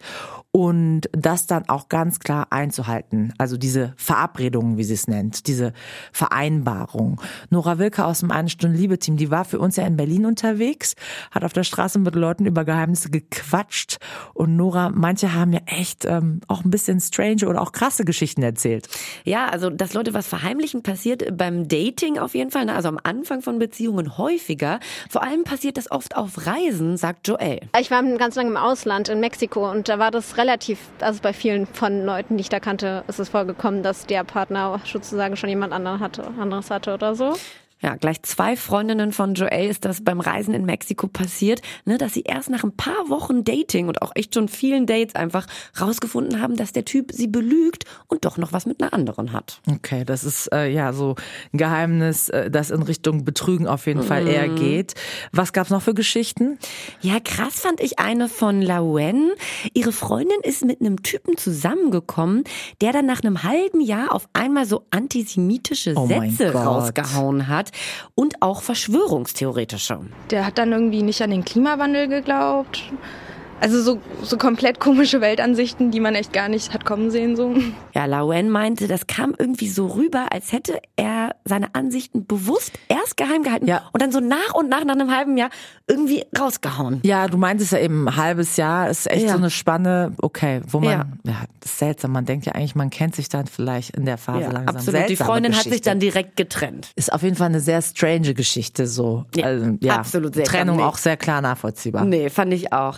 und 0.57 1.01
das 1.11 1.45
dann 1.45 1.69
auch 1.69 1.87
ganz 1.87 2.19
klar 2.19 2.47
einzuhalten. 2.49 3.31
Also 3.37 3.57
diese 3.57 3.93
Verabredungen, 3.95 4.77
wie 4.77 4.83
sie 4.83 4.95
es 4.95 5.07
nennt, 5.07 5.45
diese 5.45 5.71
Vereinbarung. 6.11 7.21
Nora 7.49 7.77
Wilke 7.79 8.05
aus 8.05 8.19
dem 8.19 8.31
Eine 8.31 8.49
Stunde 8.49 8.77
Liebe-Team, 8.77 9.17
die 9.17 9.31
war 9.31 9.45
für 9.45 9.59
uns 9.59 9.75
ja 9.75 9.85
in 9.85 9.97
Berlin 9.97 10.25
unterwegs, 10.25 10.95
hat 11.31 11.43
auf 11.43 11.53
der 11.53 11.63
Straße 11.63 11.99
mit 11.99 12.15
Leuten 12.15 12.45
über 12.45 12.65
Geheimnisse 12.65 13.09
gequatscht 13.09 13.97
und 14.33 14.55
Nora, 14.55 14.89
manche 14.89 15.33
haben 15.33 15.53
ja 15.53 15.61
echt 15.65 16.05
ähm, 16.05 16.41
auch 16.47 16.63
ein 16.63 16.71
bisschen 16.71 16.99
strange 16.99 17.47
oder 17.47 17.61
auch 17.61 17.71
krasse 17.71 18.05
Geschichten 18.05 18.43
erzählt. 18.43 18.87
Ja, 19.23 19.47
also 19.47 19.69
dass 19.69 19.93
Leute 19.93 20.13
was 20.13 20.27
verheimlichen 20.27 20.83
passiert 20.83 21.37
beim 21.37 21.67
Dating 21.67 22.17
auf 22.17 22.35
jeden 22.35 22.51
Fall, 22.51 22.65
ne? 22.65 22.75
also 22.75 22.89
am 22.89 22.99
Anfang 23.01 23.41
von 23.41 23.59
Beziehungen 23.59 24.17
häufiger. 24.17 24.79
Vor 25.09 25.23
allem 25.23 25.43
passiert 25.43 25.77
das 25.77 25.91
oft 25.91 26.15
auf 26.15 26.45
Reisen, 26.45 26.97
sagt 26.97 27.27
Joel. 27.27 27.61
Ich 27.79 27.91
war 27.91 28.03
ganz 28.17 28.35
lange 28.35 28.49
im 28.49 28.57
Ausland 28.57 29.09
in 29.09 29.19
Mexiko 29.19 29.69
und 29.69 29.89
da 29.89 29.99
war 29.99 30.11
das 30.11 30.37
relativ 30.37 30.47
relativ, 30.47 30.79
also 31.01 31.21
bei 31.21 31.33
vielen 31.33 31.65
von 31.65 32.05
Leuten, 32.05 32.37
die 32.37 32.41
ich 32.41 32.49
da 32.49 32.59
kannte, 32.59 33.03
ist 33.07 33.19
es 33.19 33.29
vorgekommen, 33.29 33.83
dass 33.83 34.05
der 34.05 34.23
Partner 34.23 34.79
sozusagen 34.85 35.35
schon 35.35 35.49
jemand 35.49 35.66
anderen 35.73 35.99
hatte, 35.99 36.31
anderes 36.39 36.69
hatte 36.71 36.93
oder 36.93 37.15
so. 37.15 37.35
Ja, 37.79 37.95
gleich 37.95 38.23
zwei 38.23 38.57
Freundinnen 38.57 39.11
von 39.11 39.35
Joelle 39.35 39.67
ist 39.67 39.85
das 39.85 40.03
beim 40.03 40.19
Reisen 40.19 40.55
in 40.55 40.65
Mexiko 40.65 41.07
passiert, 41.07 41.61
ne, 41.85 41.99
dass 41.99 42.13
sie 42.13 42.23
erst 42.23 42.49
nach 42.49 42.63
ein 42.63 42.75
paar 42.75 43.09
Wochen 43.09 43.43
Dating 43.43 43.87
und 43.87 44.01
auch 44.01 44.11
echt 44.15 44.33
schon 44.33 44.47
vielen 44.47 44.87
Dates 44.87 45.13
einfach 45.13 45.45
rausgefunden 45.79 46.41
haben, 46.41 46.55
dass 46.55 46.73
der 46.73 46.85
Typ 46.85 47.11
sie 47.11 47.27
belügt 47.27 47.85
und 48.07 48.25
doch 48.25 48.37
noch 48.37 48.51
was 48.51 48.65
mit 48.65 48.81
einer 48.81 48.93
anderen 48.93 49.31
hat. 49.31 49.61
Okay, 49.69 50.05
das 50.05 50.23
ist 50.23 50.51
äh, 50.51 50.67
ja 50.69 50.91
so 50.91 51.15
ein 51.53 51.57
Geheimnis, 51.59 52.29
äh, 52.29 52.49
das 52.49 52.71
in 52.71 52.81
Richtung 52.81 53.25
Betrügen 53.25 53.67
auf 53.67 53.85
jeden 53.85 54.01
mhm. 54.01 54.05
Fall 54.05 54.27
eher 54.27 54.49
geht. 54.49 54.95
Was 55.31 55.53
gab's 55.53 55.69
noch 55.69 55.83
für 55.83 55.93
Geschichten? 55.93 56.57
Ja, 57.01 57.19
krass 57.19 57.59
fand 57.59 57.79
ich 57.79 57.99
eine 57.99 58.27
von 58.27 58.63
Lauen. 58.63 59.33
Ihre 59.75 59.91
Freundin 59.91 60.39
ist 60.41 60.65
mit 60.65 60.81
einem 60.81 61.03
Typen 61.03 61.37
zusammengekommen, 61.37 62.43
der 62.81 62.91
dann 62.91 63.05
nach 63.05 63.21
einem 63.21 63.43
halben 63.43 63.81
Jahr 63.81 64.13
auf 64.13 64.27
einmal 64.33 64.65
so 64.65 64.85
antisemitische 64.89 65.93
oh 65.95 66.07
Sätze 66.07 66.53
rausgehauen 66.53 67.47
hat 67.47 67.66
hat 67.67 67.77
und 68.15 68.41
auch 68.41 68.61
verschwörungstheoretische. 68.61 69.99
Der 70.31 70.45
hat 70.45 70.57
dann 70.57 70.71
irgendwie 70.71 71.03
nicht 71.03 71.21
an 71.21 71.31
den 71.31 71.45
Klimawandel 71.45 72.07
geglaubt. 72.07 72.83
Also 73.59 73.81
so, 73.81 73.99
so 74.21 74.37
komplett 74.37 74.79
komische 74.79 75.19
Weltansichten, 75.19 75.89
die 75.89 75.99
man 75.99 76.13
echt 76.13 76.31
gar 76.31 76.47
nicht 76.47 76.73
hat 76.73 76.85
kommen 76.85 77.09
sehen. 77.09 77.35
So. 77.35 77.55
Ja, 77.93 78.05
Lauen 78.05 78.49
meinte, 78.49 78.87
das 78.87 79.07
kam 79.07 79.33
irgendwie 79.37 79.67
so 79.67 79.87
rüber, 79.87 80.27
als 80.31 80.51
hätte 80.51 80.79
er 80.95 81.35
seine 81.45 81.73
Ansichten 81.73 82.27
bewusst 82.27 82.73
erst 82.87 83.17
geheim 83.17 83.41
gehalten 83.41 83.67
ja. 83.67 83.81
und 83.93 84.01
dann 84.01 84.11
so 84.11 84.19
nach 84.19 84.53
und 84.53 84.69
nach, 84.69 84.83
nach 84.85 84.93
einem 84.93 85.15
halben 85.15 85.37
Jahr 85.37 85.49
irgendwie 85.87 86.23
rausgehauen. 86.37 86.99
Ja, 87.03 87.27
du 87.27 87.37
meintest 87.37 87.71
ja 87.71 87.79
eben, 87.79 88.07
ein 88.07 88.15
halbes 88.15 88.57
Jahr 88.57 88.89
ist 88.89 89.09
echt 89.09 89.25
ja. 89.25 89.31
so 89.31 89.37
eine 89.37 89.49
Spanne, 89.49 90.13
okay, 90.21 90.61
wo 90.67 90.79
man, 90.79 90.91
ja. 90.91 91.05
ja. 91.31 91.43
das 91.59 91.71
ist 91.71 91.79
seltsam, 91.79 92.11
man 92.11 92.25
denkt 92.25 92.45
ja 92.45 92.53
eigentlich, 92.53 92.75
man 92.75 92.89
kennt 92.89 93.15
sich 93.15 93.29
dann 93.29 93.47
vielleicht 93.47 93.95
in 93.97 94.05
der 94.05 94.17
Phase 94.17 94.41
ja, 94.41 94.51
langsam. 94.51 94.75
Absolut, 94.75 94.83
Seltsame 94.91 95.07
die 95.07 95.15
Freundin 95.15 95.51
Geschichte. 95.53 95.69
hat 95.69 95.73
sich 95.73 95.81
dann 95.81 95.99
direkt 95.99 96.35
getrennt. 96.35 96.91
Ist 96.95 97.11
auf 97.11 97.23
jeden 97.23 97.35
Fall 97.35 97.47
eine 97.47 97.59
sehr 97.59 97.81
strange 97.81 98.33
Geschichte 98.33 98.85
so. 98.85 99.25
Ja, 99.35 99.45
also, 99.45 99.77
ja 99.81 99.95
absolut 99.95 100.35
sehr 100.35 100.45
Trennung 100.45 100.81
auch 100.81 100.97
sehr 100.97 101.17
klar 101.17 101.41
nachvollziehbar. 101.41 102.05
Nee, 102.05 102.29
fand 102.29 102.53
ich 102.53 102.71
auch. 102.73 102.97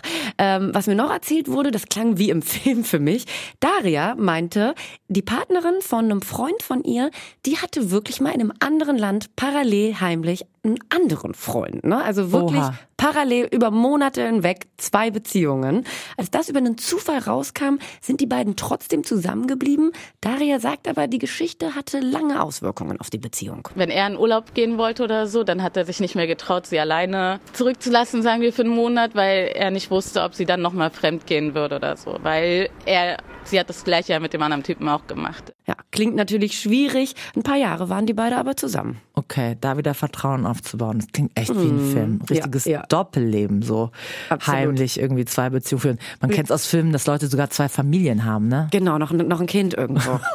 Ähm, 0.50 0.70
was 0.72 0.86
mir 0.86 0.96
noch 0.96 1.10
erzählt 1.10 1.48
wurde, 1.48 1.70
das 1.70 1.86
klang 1.86 2.18
wie 2.18 2.30
im 2.30 2.42
Film 2.50 2.84
für 2.84 2.98
mich. 2.98 3.26
Daria 3.60 4.14
meinte, 4.16 4.74
die 5.08 5.22
Partnerin 5.22 5.80
von 5.80 6.06
einem 6.06 6.22
Freund 6.22 6.62
von 6.62 6.82
ihr, 6.82 7.10
die 7.46 7.58
hatte 7.58 7.90
wirklich 7.90 8.20
mal 8.20 8.30
in 8.30 8.40
einem 8.40 8.52
anderen 8.58 8.98
Land 8.98 9.36
parallel 9.36 10.00
heimlich 10.00 10.44
einen 10.62 10.78
anderen 10.90 11.34
Freund. 11.34 11.84
Ne? 11.84 12.02
Also 12.02 12.32
wirklich 12.32 12.60
Oha. 12.60 12.74
parallel 12.96 13.48
über 13.50 13.70
Monate 13.70 14.26
hinweg 14.26 14.66
zwei 14.76 15.10
Beziehungen. 15.10 15.84
Als 16.16 16.30
das 16.30 16.48
über 16.48 16.58
einen 16.58 16.76
Zufall 16.76 17.18
rauskam, 17.18 17.78
sind 18.00 18.20
die 18.20 18.26
beiden 18.26 18.56
trotzdem 18.56 19.04
zusammengeblieben. 19.04 19.92
Daria 20.20 20.60
sagt 20.60 20.86
aber, 20.86 21.06
die 21.06 21.18
Geschichte 21.18 21.74
hatte 21.74 22.00
lange 22.00 22.42
Auswirkungen 22.42 23.00
auf 23.00 23.08
die 23.08 23.18
Beziehung. 23.18 23.68
Wenn 23.74 23.90
er 23.90 24.06
in 24.06 24.18
Urlaub 24.18 24.54
gehen 24.54 24.76
wollte 24.76 25.04
oder 25.04 25.26
so, 25.26 25.44
dann 25.44 25.62
hat 25.62 25.76
er 25.76 25.84
sich 25.84 26.00
nicht 26.00 26.14
mehr 26.14 26.26
getraut, 26.26 26.66
sie 26.66 26.78
alleine 26.78 27.40
zurückzulassen, 27.52 28.22
sagen 28.22 28.42
wir, 28.42 28.52
für 28.52 28.62
einen 28.62 28.74
Monat, 28.74 29.14
weil 29.14 29.52
er 29.54 29.70
nicht 29.70 29.90
wusste, 29.90 30.22
ob 30.22 30.34
sie 30.34 30.44
dann 30.44 30.60
nochmal 30.60 30.90
fremd 30.90 31.26
gehen 31.26 31.54
würde 31.54 31.76
oder 31.76 31.96
so. 31.96 32.18
Weil 32.22 32.68
er, 32.84 33.18
sie 33.44 33.58
hat 33.58 33.68
das 33.68 33.84
gleiche 33.84 34.12
ja 34.12 34.20
mit 34.20 34.32
dem 34.32 34.42
anderen 34.42 34.62
Typen 34.62 34.88
auch 34.88 35.06
gemacht. 35.06 35.52
Ja, 35.66 35.74
klingt 35.90 36.16
natürlich 36.16 36.58
schwierig. 36.58 37.14
Ein 37.36 37.42
paar 37.42 37.56
Jahre 37.56 37.88
waren 37.88 38.06
die 38.06 38.14
beide 38.14 38.36
aber 38.36 38.56
zusammen. 38.56 39.00
Okay, 39.14 39.56
da 39.60 39.76
wieder 39.76 39.94
Vertrauen 39.94 40.46
aufzubauen. 40.46 40.98
Das 40.98 41.08
klingt 41.12 41.38
echt 41.38 41.54
wie 41.54 41.68
ein 41.68 41.88
mhm. 41.88 41.92
Film. 41.92 42.20
Richtiges 42.28 42.64
ja, 42.64 42.80
ja. 42.80 42.86
Doppelleben, 42.88 43.62
so 43.62 43.90
Absolut. 44.28 44.60
heimlich 44.60 44.98
irgendwie 44.98 45.24
zwei 45.24 45.50
Beziehungen 45.50 45.80
führen. 45.80 45.98
Man 46.20 46.30
kennt 46.30 46.46
es 46.46 46.52
aus 46.52 46.66
Filmen, 46.66 46.92
dass 46.92 47.06
Leute 47.06 47.26
sogar 47.26 47.50
zwei 47.50 47.68
Familien 47.68 48.24
haben, 48.24 48.48
ne? 48.48 48.68
Genau, 48.70 48.98
noch, 48.98 49.12
noch 49.12 49.40
ein 49.40 49.46
Kind 49.46 49.74
irgendwo. 49.74 50.20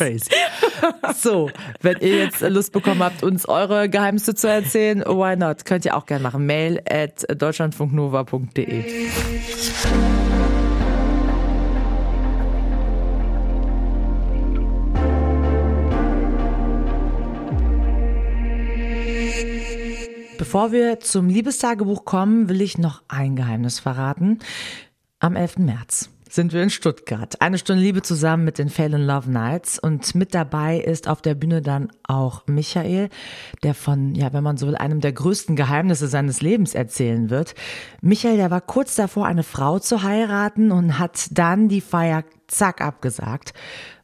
Crazy. 0.00 0.30
So, 1.14 1.50
wenn 1.82 1.98
ihr 2.00 2.20
jetzt 2.20 2.40
Lust 2.40 2.72
bekommen 2.72 3.02
habt, 3.02 3.22
uns 3.22 3.46
eure 3.46 3.90
Geheimnisse 3.90 4.34
zu 4.34 4.48
erzählen, 4.48 5.00
why 5.00 5.36
not? 5.36 5.66
Könnt 5.66 5.84
ihr 5.84 5.94
auch 5.94 6.06
gerne 6.06 6.22
machen. 6.22 6.46
Mail 6.46 6.80
at 6.88 7.26
deutschlandfunknova.de. 7.38 9.10
Bevor 20.50 20.72
wir 20.72 20.98
zum 20.98 21.28
Liebestagebuch 21.28 22.04
kommen, 22.04 22.48
will 22.48 22.60
ich 22.60 22.76
noch 22.76 23.02
ein 23.06 23.36
Geheimnis 23.36 23.78
verraten. 23.78 24.40
Am 25.20 25.36
11. 25.36 25.58
März 25.58 26.10
sind 26.28 26.52
wir 26.52 26.60
in 26.60 26.70
Stuttgart. 26.70 27.40
Eine 27.40 27.56
Stunde 27.56 27.84
Liebe 27.84 28.02
zusammen 28.02 28.46
mit 28.46 28.58
den 28.58 28.68
Fail 28.68 28.92
in 28.94 29.02
Love 29.02 29.30
Nights. 29.30 29.78
Und 29.78 30.16
mit 30.16 30.34
dabei 30.34 30.80
ist 30.80 31.06
auf 31.06 31.22
der 31.22 31.36
Bühne 31.36 31.62
dann 31.62 31.92
auch 32.02 32.48
Michael, 32.48 33.10
der 33.62 33.74
von, 33.74 34.16
ja, 34.16 34.32
wenn 34.32 34.42
man 34.42 34.56
so 34.56 34.66
will, 34.66 34.74
einem 34.74 35.00
der 35.00 35.12
größten 35.12 35.54
Geheimnisse 35.54 36.08
seines 36.08 36.42
Lebens 36.42 36.74
erzählen 36.74 37.30
wird. 37.30 37.54
Michael, 38.00 38.36
der 38.36 38.50
war 38.50 38.60
kurz 38.60 38.96
davor, 38.96 39.26
eine 39.26 39.44
Frau 39.44 39.78
zu 39.78 40.02
heiraten 40.02 40.72
und 40.72 40.98
hat 40.98 41.28
dann 41.30 41.68
die 41.68 41.80
Feier 41.80 42.24
zack 42.48 42.80
abgesagt, 42.80 43.54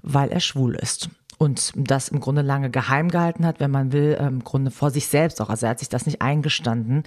weil 0.01 0.29
er 0.29 0.39
schwul 0.39 0.77
ist 0.77 1.11
und 1.38 1.72
das 1.77 2.09
im 2.09 2.20
Grunde 2.20 2.42
lange 2.42 2.70
geheim 2.70 3.11
gehalten 3.11 3.44
hat, 3.44 3.61
wenn 3.61 3.70
man 3.70 3.92
will, 3.92 4.16
im 4.20 4.42
Grunde 4.42 4.70
vor 4.70 4.90
sich 4.90 5.07
selbst 5.07 5.40
auch. 5.40 5.51
Also 5.51 5.66
er 5.66 5.70
hat 5.70 5.79
sich 5.79 5.88
das 5.88 6.07
nicht 6.07 6.22
eingestanden. 6.22 7.03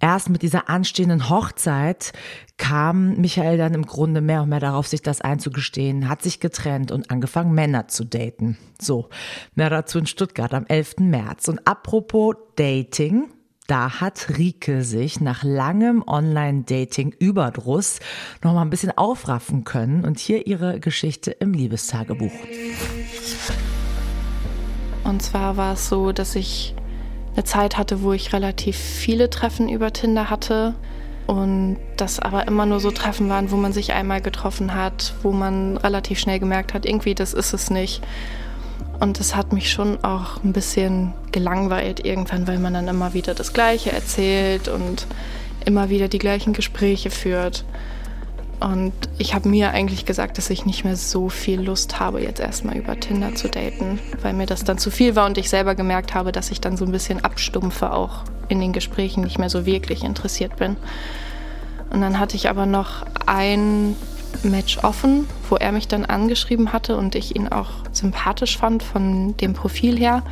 Erst 0.00 0.30
mit 0.30 0.42
dieser 0.42 0.68
anstehenden 0.68 1.28
Hochzeit 1.28 2.12
kam 2.56 3.16
Michael 3.16 3.58
dann 3.58 3.74
im 3.74 3.86
Grunde 3.86 4.20
mehr 4.20 4.42
und 4.42 4.48
mehr 4.48 4.60
darauf, 4.60 4.86
sich 4.86 5.02
das 5.02 5.20
einzugestehen, 5.20 6.08
hat 6.08 6.22
sich 6.22 6.38
getrennt 6.40 6.92
und 6.92 7.10
angefangen, 7.10 7.52
Männer 7.52 7.88
zu 7.88 8.04
daten. 8.04 8.56
So, 8.80 9.08
mehr 9.54 9.70
dazu 9.70 9.98
in 9.98 10.06
Stuttgart 10.06 10.54
am 10.54 10.66
11. 10.66 10.98
März. 11.00 11.48
Und 11.48 11.66
apropos 11.66 12.36
Dating, 12.56 13.28
da 13.66 14.00
hat 14.00 14.36
Rike 14.36 14.84
sich 14.84 15.20
nach 15.20 15.42
langem 15.42 16.04
Online-Dating-Überdruss 16.06 17.98
noch 18.42 18.52
mal 18.52 18.62
ein 18.62 18.70
bisschen 18.70 18.96
aufraffen 18.96 19.64
können 19.64 20.04
und 20.04 20.18
hier 20.18 20.46
ihre 20.46 20.80
Geschichte 20.80 21.30
im 21.30 21.54
Liebestagebuch. 21.54 22.32
Und 25.04 25.22
zwar 25.22 25.56
war 25.56 25.74
es 25.74 25.88
so, 25.88 26.12
dass 26.12 26.34
ich 26.34 26.74
eine 27.34 27.44
Zeit 27.44 27.76
hatte, 27.76 28.02
wo 28.02 28.12
ich 28.12 28.32
relativ 28.32 28.76
viele 28.76 29.30
Treffen 29.30 29.68
über 29.68 29.92
Tinder 29.92 30.30
hatte 30.30 30.74
und 31.26 31.78
das 31.96 32.18
aber 32.18 32.46
immer 32.46 32.66
nur 32.66 32.80
so 32.80 32.90
Treffen 32.90 33.28
waren, 33.28 33.50
wo 33.50 33.56
man 33.56 33.72
sich 33.72 33.92
einmal 33.92 34.20
getroffen 34.20 34.74
hat, 34.74 35.14
wo 35.22 35.32
man 35.32 35.76
relativ 35.76 36.18
schnell 36.18 36.38
gemerkt 36.38 36.74
hat, 36.74 36.86
irgendwie 36.86 37.14
das 37.14 37.32
ist 37.32 37.52
es 37.52 37.70
nicht. 37.70 38.02
Und 39.00 39.18
das 39.18 39.34
hat 39.34 39.52
mich 39.52 39.70
schon 39.70 40.02
auch 40.04 40.42
ein 40.44 40.52
bisschen 40.52 41.12
gelangweilt 41.32 42.04
irgendwann, 42.04 42.46
weil 42.46 42.58
man 42.58 42.74
dann 42.74 42.88
immer 42.88 43.12
wieder 43.12 43.34
das 43.34 43.52
Gleiche 43.52 43.90
erzählt 43.92 44.68
und 44.68 45.06
immer 45.64 45.88
wieder 45.88 46.08
die 46.08 46.18
gleichen 46.18 46.52
Gespräche 46.52 47.10
führt. 47.10 47.64
Und 48.64 48.94
ich 49.18 49.34
habe 49.34 49.46
mir 49.46 49.72
eigentlich 49.72 50.06
gesagt, 50.06 50.38
dass 50.38 50.48
ich 50.48 50.64
nicht 50.64 50.84
mehr 50.84 50.96
so 50.96 51.28
viel 51.28 51.60
Lust 51.60 52.00
habe, 52.00 52.22
jetzt 52.22 52.40
erstmal 52.40 52.78
über 52.78 52.98
Tinder 52.98 53.34
zu 53.34 53.50
daten, 53.50 53.98
weil 54.22 54.32
mir 54.32 54.46
das 54.46 54.64
dann 54.64 54.78
zu 54.78 54.90
viel 54.90 55.14
war 55.16 55.26
und 55.26 55.36
ich 55.36 55.50
selber 55.50 55.74
gemerkt 55.74 56.14
habe, 56.14 56.32
dass 56.32 56.50
ich 56.50 56.62
dann 56.62 56.78
so 56.78 56.86
ein 56.86 56.90
bisschen 56.90 57.22
abstumpfe, 57.22 57.92
auch 57.92 58.24
in 58.48 58.60
den 58.60 58.72
Gesprächen 58.72 59.22
nicht 59.22 59.38
mehr 59.38 59.50
so 59.50 59.66
wirklich 59.66 60.02
interessiert 60.02 60.56
bin. 60.56 60.76
Und 61.90 62.00
dann 62.00 62.18
hatte 62.18 62.36
ich 62.36 62.48
aber 62.48 62.64
noch 62.64 63.04
ein 63.26 63.96
Match 64.42 64.78
offen, 64.78 65.26
wo 65.50 65.56
er 65.56 65.70
mich 65.70 65.86
dann 65.86 66.06
angeschrieben 66.06 66.72
hatte 66.72 66.96
und 66.96 67.16
ich 67.16 67.36
ihn 67.36 67.48
auch 67.48 67.70
sympathisch 67.92 68.56
fand 68.56 68.82
von 68.82 69.36
dem 69.36 69.52
Profil 69.52 69.98
her. 69.98 70.22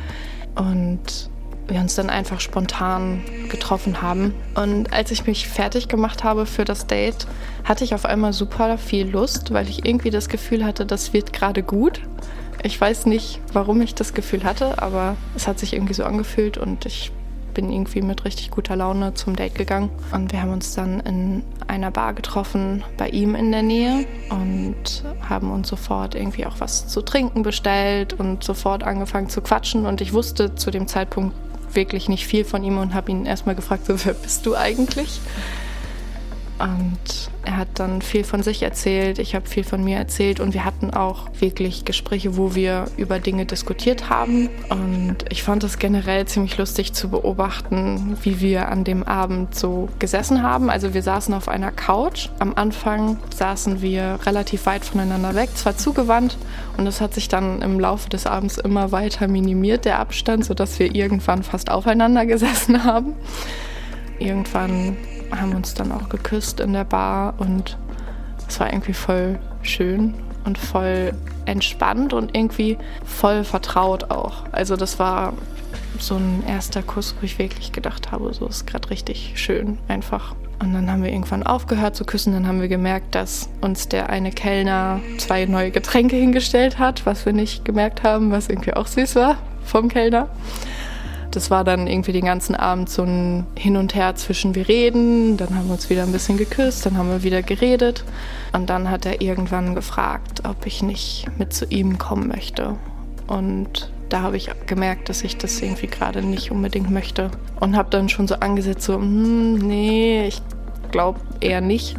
Und 0.55 1.29
wir 1.67 1.79
uns 1.79 1.95
dann 1.95 2.09
einfach 2.09 2.39
spontan 2.39 3.21
getroffen 3.49 4.01
haben. 4.01 4.33
Und 4.55 4.91
als 4.93 5.11
ich 5.11 5.25
mich 5.25 5.47
fertig 5.47 5.87
gemacht 5.87 6.23
habe 6.23 6.45
für 6.45 6.65
das 6.65 6.87
Date, 6.87 7.27
hatte 7.63 7.83
ich 7.83 7.93
auf 7.93 8.05
einmal 8.05 8.33
super 8.33 8.77
viel 8.77 9.07
Lust, 9.07 9.53
weil 9.53 9.69
ich 9.69 9.85
irgendwie 9.85 10.09
das 10.09 10.29
Gefühl 10.29 10.65
hatte, 10.65 10.85
das 10.85 11.13
wird 11.13 11.33
gerade 11.33 11.63
gut. 11.63 12.01
Ich 12.63 12.79
weiß 12.79 13.05
nicht, 13.05 13.41
warum 13.51 13.81
ich 13.81 13.95
das 13.95 14.13
Gefühl 14.13 14.43
hatte, 14.43 14.81
aber 14.81 15.15
es 15.35 15.47
hat 15.47 15.59
sich 15.59 15.73
irgendwie 15.73 15.93
so 15.93 16.03
angefühlt 16.03 16.57
und 16.57 16.85
ich 16.85 17.11
bin 17.53 17.71
irgendwie 17.71 18.01
mit 18.01 18.25
richtig 18.25 18.51
guter 18.51 18.75
Laune 18.75 19.13
zum 19.13 19.35
Date 19.35 19.55
gegangen. 19.55 19.89
Und 20.11 20.31
wir 20.31 20.41
haben 20.41 20.51
uns 20.51 20.73
dann 20.73 20.99
in 21.01 21.43
einer 21.67 21.91
Bar 21.91 22.13
getroffen 22.13 22.83
bei 22.97 23.09
ihm 23.09 23.35
in 23.35 23.51
der 23.51 23.63
Nähe 23.63 24.05
und 24.29 25.03
haben 25.27 25.51
uns 25.51 25.67
sofort 25.67 26.15
irgendwie 26.15 26.45
auch 26.45 26.59
was 26.59 26.87
zu 26.87 27.01
trinken 27.01 27.43
bestellt 27.43 28.13
und 28.13 28.43
sofort 28.43 28.83
angefangen 28.83 29.29
zu 29.29 29.41
quatschen. 29.41 29.85
Und 29.85 30.01
ich 30.01 30.13
wusste 30.13 30.55
zu 30.55 30.71
dem 30.71 30.87
Zeitpunkt 30.87 31.35
wirklich 31.75 32.09
nicht 32.09 32.27
viel 32.27 32.45
von 32.45 32.63
ihm 32.63 32.77
und 32.77 32.93
habe 32.93 33.11
ihn 33.11 33.25
erstmal 33.25 33.55
gefragt, 33.55 33.85
so, 33.85 33.93
wer 34.05 34.13
bist 34.13 34.45
du 34.45 34.55
eigentlich? 34.55 35.21
Und 36.59 37.31
er 37.45 37.57
hat 37.57 37.67
dann 37.75 38.01
viel 38.01 38.23
von 38.23 38.43
sich 38.43 38.63
erzählt, 38.63 39.19
ich 39.19 39.35
habe 39.35 39.47
viel 39.47 39.63
von 39.63 39.83
mir 39.83 39.97
erzählt 39.97 40.39
und 40.39 40.53
wir 40.53 40.63
hatten 40.63 40.91
auch 40.91 41.29
wirklich 41.39 41.83
Gespräche, 41.83 42.37
wo 42.37 42.55
wir 42.55 42.85
über 42.95 43.19
Dinge 43.19 43.45
diskutiert 43.45 44.09
haben. 44.09 44.49
Und 44.69 45.17
ich 45.29 45.43
fand 45.43 45.63
es 45.63 45.79
generell 45.79 46.25
ziemlich 46.25 46.57
lustig 46.57 46.93
zu 46.93 47.09
beobachten, 47.09 48.17
wie 48.21 48.39
wir 48.39 48.69
an 48.69 48.83
dem 48.83 49.03
Abend 49.03 49.55
so 49.55 49.89
gesessen 49.99 50.43
haben. 50.43 50.69
Also 50.69 50.93
wir 50.93 51.01
saßen 51.01 51.33
auf 51.33 51.49
einer 51.49 51.71
Couch. 51.71 52.29
Am 52.39 52.53
Anfang 52.55 53.17
saßen 53.35 53.81
wir 53.81 54.19
relativ 54.25 54.65
weit 54.65 54.85
voneinander 54.85 55.35
weg, 55.35 55.49
zwar 55.55 55.75
zugewandt 55.75 56.37
und 56.77 56.87
es 56.87 57.01
hat 57.01 57.13
sich 57.13 57.27
dann 57.27 57.61
im 57.61 57.79
Laufe 57.79 58.09
des 58.09 58.25
Abends 58.25 58.57
immer 58.57 58.91
weiter 58.91 59.27
minimiert, 59.27 59.85
der 59.85 59.99
Abstand, 59.99 60.45
sodass 60.45 60.79
wir 60.79 60.95
irgendwann 60.95 61.43
fast 61.43 61.69
aufeinander 61.69 62.25
gesessen 62.33 62.83
haben. 62.83 63.15
Irgendwann 64.19 64.95
haben 65.31 65.53
uns 65.53 65.73
dann 65.73 65.91
auch 65.91 66.09
geküsst 66.09 66.59
in 66.59 66.73
der 66.73 66.83
Bar 66.83 67.35
und 67.37 67.77
es 68.47 68.59
war 68.59 68.71
irgendwie 68.71 68.93
voll 68.93 69.39
schön 69.61 70.13
und 70.45 70.57
voll 70.57 71.13
entspannt 71.45 72.13
und 72.13 72.35
irgendwie 72.35 72.77
voll 73.05 73.43
vertraut 73.43 74.11
auch. 74.11 74.43
Also 74.51 74.75
das 74.75 74.99
war 74.99 75.33
so 75.99 76.15
ein 76.15 76.43
erster 76.47 76.83
Kuss, 76.83 77.15
wo 77.19 77.25
ich 77.25 77.39
wirklich 77.39 77.71
gedacht 77.71 78.11
habe, 78.11 78.33
so 78.33 78.47
ist 78.47 78.67
gerade 78.67 78.89
richtig 78.89 79.33
schön 79.35 79.77
einfach. 79.87 80.35
Und 80.59 80.73
dann 80.73 80.89
haben 80.89 81.03
wir 81.03 81.11
irgendwann 81.11 81.43
aufgehört 81.43 81.95
zu 81.95 82.05
küssen. 82.05 82.33
Dann 82.33 82.47
haben 82.47 82.61
wir 82.61 82.69
gemerkt, 82.69 83.15
dass 83.15 83.49
uns 83.59 83.89
der 83.89 84.09
eine 84.09 84.31
Kellner 84.31 85.01
zwei 85.17 85.45
neue 85.45 85.71
Getränke 85.71 86.15
hingestellt 86.15 86.79
hat, 86.79 87.05
was 87.05 87.25
wir 87.25 87.33
nicht 87.33 87.65
gemerkt 87.65 88.03
haben, 88.03 88.31
was 88.31 88.47
irgendwie 88.47 88.73
auch 88.73 88.87
süß 88.87 89.15
war 89.15 89.37
vom 89.65 89.89
Kellner 89.89 90.29
das 91.35 91.49
war 91.49 91.63
dann 91.63 91.87
irgendwie 91.87 92.11
den 92.11 92.25
ganzen 92.25 92.55
Abend 92.55 92.89
so 92.89 93.01
ein 93.03 93.47
Hin 93.57 93.75
und 93.75 93.95
Her 93.95 94.15
zwischen 94.15 94.53
wir 94.53 94.67
reden, 94.67 95.35
dann 95.35 95.55
haben 95.55 95.65
wir 95.65 95.73
uns 95.73 95.89
wieder 95.89 96.03
ein 96.03 96.11
bisschen 96.11 96.37
geküsst, 96.37 96.85
dann 96.85 96.95
haben 96.95 97.09
wir 97.09 97.23
wieder 97.23 97.41
geredet 97.41 98.03
und 98.53 98.69
dann 98.69 98.89
hat 98.89 99.07
er 99.07 99.19
irgendwann 99.19 99.73
gefragt, 99.73 100.43
ob 100.47 100.65
ich 100.67 100.83
nicht 100.83 101.25
mit 101.39 101.51
zu 101.51 101.65
ihm 101.65 101.97
kommen 101.97 102.27
möchte. 102.27 102.75
Und 103.25 103.91
da 104.09 104.21
habe 104.21 104.37
ich 104.37 104.51
gemerkt, 104.67 105.09
dass 105.09 105.23
ich 105.23 105.37
das 105.37 105.59
irgendwie 105.59 105.87
gerade 105.87 106.21
nicht 106.21 106.51
unbedingt 106.51 106.91
möchte 106.91 107.31
und 107.59 107.75
habe 107.75 107.89
dann 107.89 108.09
schon 108.09 108.27
so 108.27 108.35
angesetzt, 108.35 108.83
so, 108.83 108.95
hm, 108.95 109.55
nee, 109.55 110.27
ich 110.27 110.39
glaube 110.91 111.19
eher 111.39 111.61
nicht. 111.61 111.95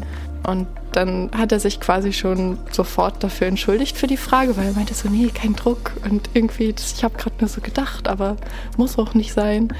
Und 0.47 0.69
dann 0.97 1.31
hat 1.37 1.53
er 1.53 1.61
sich 1.61 1.81
quasi 1.81 2.13
schon 2.13 2.59
sofort 2.71 3.23
dafür 3.23 3.49
entschuldigt 3.49 3.97
für 3.97 4.07
die 4.07 4.17
Frage, 4.17 4.57
weil 4.57 4.67
er 4.67 4.73
meinte 4.73 4.95
so, 4.95 5.09
nee, 5.09 5.29
kein 5.29 5.55
Druck 5.55 5.93
und 6.05 6.31
irgendwie, 6.35 6.73
das, 6.73 6.93
ich 6.93 7.05
habe 7.05 7.17
gerade 7.19 7.37
nur 7.41 7.49
so 7.49 7.61
gedacht, 7.61 8.09
aber 8.09 8.37
muss 8.77 8.99
auch 8.99 9.15
nicht 9.15 9.33
sein. 9.33 9.73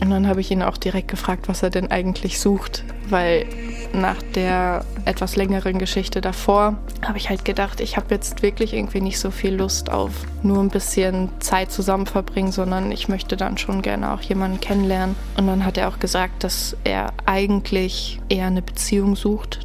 Und 0.00 0.10
dann 0.10 0.26
habe 0.26 0.40
ich 0.40 0.50
ihn 0.50 0.62
auch 0.62 0.78
direkt 0.78 1.08
gefragt, 1.08 1.48
was 1.48 1.62
er 1.62 1.70
denn 1.70 1.90
eigentlich 1.90 2.40
sucht, 2.40 2.84
weil 3.08 3.46
nach 3.92 4.20
der 4.34 4.84
etwas 5.04 5.36
längeren 5.36 5.78
Geschichte 5.78 6.20
davor 6.20 6.78
habe 7.04 7.18
ich 7.18 7.28
halt 7.28 7.44
gedacht, 7.44 7.80
ich 7.80 7.96
habe 7.96 8.14
jetzt 8.14 8.42
wirklich 8.42 8.72
irgendwie 8.72 9.00
nicht 9.00 9.18
so 9.18 9.30
viel 9.30 9.54
Lust 9.54 9.90
auf 9.90 10.12
nur 10.42 10.60
ein 10.60 10.70
bisschen 10.70 11.28
Zeit 11.40 11.70
zusammen 11.72 12.06
verbringen, 12.06 12.52
sondern 12.52 12.90
ich 12.90 13.08
möchte 13.08 13.36
dann 13.36 13.58
schon 13.58 13.82
gerne 13.82 14.12
auch 14.12 14.22
jemanden 14.22 14.60
kennenlernen. 14.60 15.16
Und 15.36 15.46
dann 15.46 15.64
hat 15.64 15.76
er 15.76 15.88
auch 15.88 15.98
gesagt, 15.98 16.44
dass 16.44 16.76
er 16.84 17.12
eigentlich 17.26 18.20
eher 18.28 18.46
eine 18.46 18.62
Beziehung 18.62 19.16
sucht, 19.16 19.60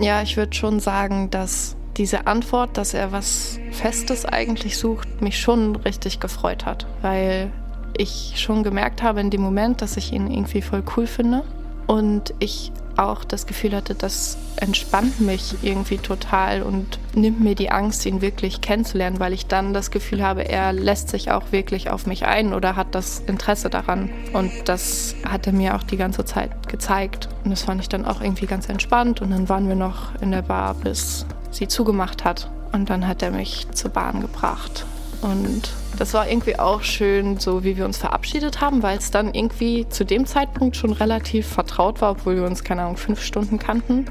ja, 0.00 0.22
ich 0.22 0.36
würde 0.36 0.54
schon 0.54 0.80
sagen, 0.80 1.30
dass 1.30 1.76
diese 1.96 2.26
Antwort, 2.26 2.78
dass 2.78 2.94
er 2.94 3.12
was 3.12 3.58
Festes 3.70 4.24
eigentlich 4.24 4.78
sucht, 4.78 5.20
mich 5.20 5.38
schon 5.38 5.76
richtig 5.76 6.20
gefreut 6.20 6.64
hat, 6.64 6.86
weil 7.02 7.50
ich 7.96 8.34
schon 8.36 8.62
gemerkt 8.62 9.02
habe 9.02 9.20
in 9.20 9.30
dem 9.30 9.42
Moment, 9.42 9.82
dass 9.82 9.96
ich 9.96 10.12
ihn 10.12 10.30
irgendwie 10.30 10.62
voll 10.62 10.82
cool 10.96 11.06
finde 11.06 11.44
und 11.86 12.34
ich 12.38 12.72
auch 12.96 13.24
das 13.24 13.46
Gefühl 13.46 13.74
hatte, 13.74 13.94
das 13.94 14.36
entspannt 14.56 15.20
mich 15.20 15.56
irgendwie 15.62 15.98
total 15.98 16.62
und 16.62 16.98
nimmt 17.14 17.40
mir 17.40 17.54
die 17.54 17.70
Angst, 17.70 18.04
ihn 18.06 18.20
wirklich 18.20 18.60
kennenzulernen, 18.60 19.18
weil 19.18 19.32
ich 19.32 19.46
dann 19.46 19.72
das 19.72 19.90
Gefühl 19.90 20.22
habe, 20.22 20.48
er 20.48 20.72
lässt 20.72 21.08
sich 21.08 21.30
auch 21.30 21.52
wirklich 21.52 21.90
auf 21.90 22.06
mich 22.06 22.26
ein 22.26 22.52
oder 22.52 22.76
hat 22.76 22.94
das 22.94 23.20
Interesse 23.20 23.70
daran. 23.70 24.10
Und 24.32 24.52
das 24.66 25.14
hat 25.26 25.46
er 25.46 25.52
mir 25.52 25.74
auch 25.76 25.82
die 25.82 25.96
ganze 25.96 26.24
Zeit 26.24 26.68
gezeigt. 26.68 27.28
Und 27.44 27.50
das 27.50 27.62
fand 27.62 27.80
ich 27.80 27.88
dann 27.88 28.04
auch 28.04 28.20
irgendwie 28.20 28.46
ganz 28.46 28.68
entspannt. 28.68 29.20
Und 29.20 29.30
dann 29.30 29.48
waren 29.48 29.68
wir 29.68 29.76
noch 29.76 30.14
in 30.20 30.30
der 30.30 30.42
Bar, 30.42 30.74
bis 30.74 31.26
sie 31.50 31.68
zugemacht 31.68 32.24
hat. 32.24 32.50
Und 32.72 32.90
dann 32.90 33.06
hat 33.06 33.22
er 33.22 33.30
mich 33.30 33.66
zur 33.72 33.90
Bahn 33.90 34.20
gebracht. 34.20 34.86
Und 35.22 35.72
das 35.98 36.14
war 36.14 36.28
irgendwie 36.28 36.58
auch 36.58 36.82
schön, 36.82 37.38
so 37.38 37.62
wie 37.62 37.76
wir 37.76 37.84
uns 37.84 37.96
verabschiedet 37.96 38.60
haben, 38.60 38.82
weil 38.82 38.98
es 38.98 39.10
dann 39.10 39.32
irgendwie 39.32 39.88
zu 39.88 40.04
dem 40.04 40.26
Zeitpunkt 40.26 40.76
schon 40.76 40.92
relativ 40.92 41.46
vertraut 41.46 42.00
war, 42.00 42.10
obwohl 42.12 42.36
wir 42.36 42.44
uns, 42.44 42.64
keine 42.64 42.82
Ahnung, 42.82 42.96
fünf 42.96 43.22
Stunden 43.22 43.58
kannten. 43.58 44.06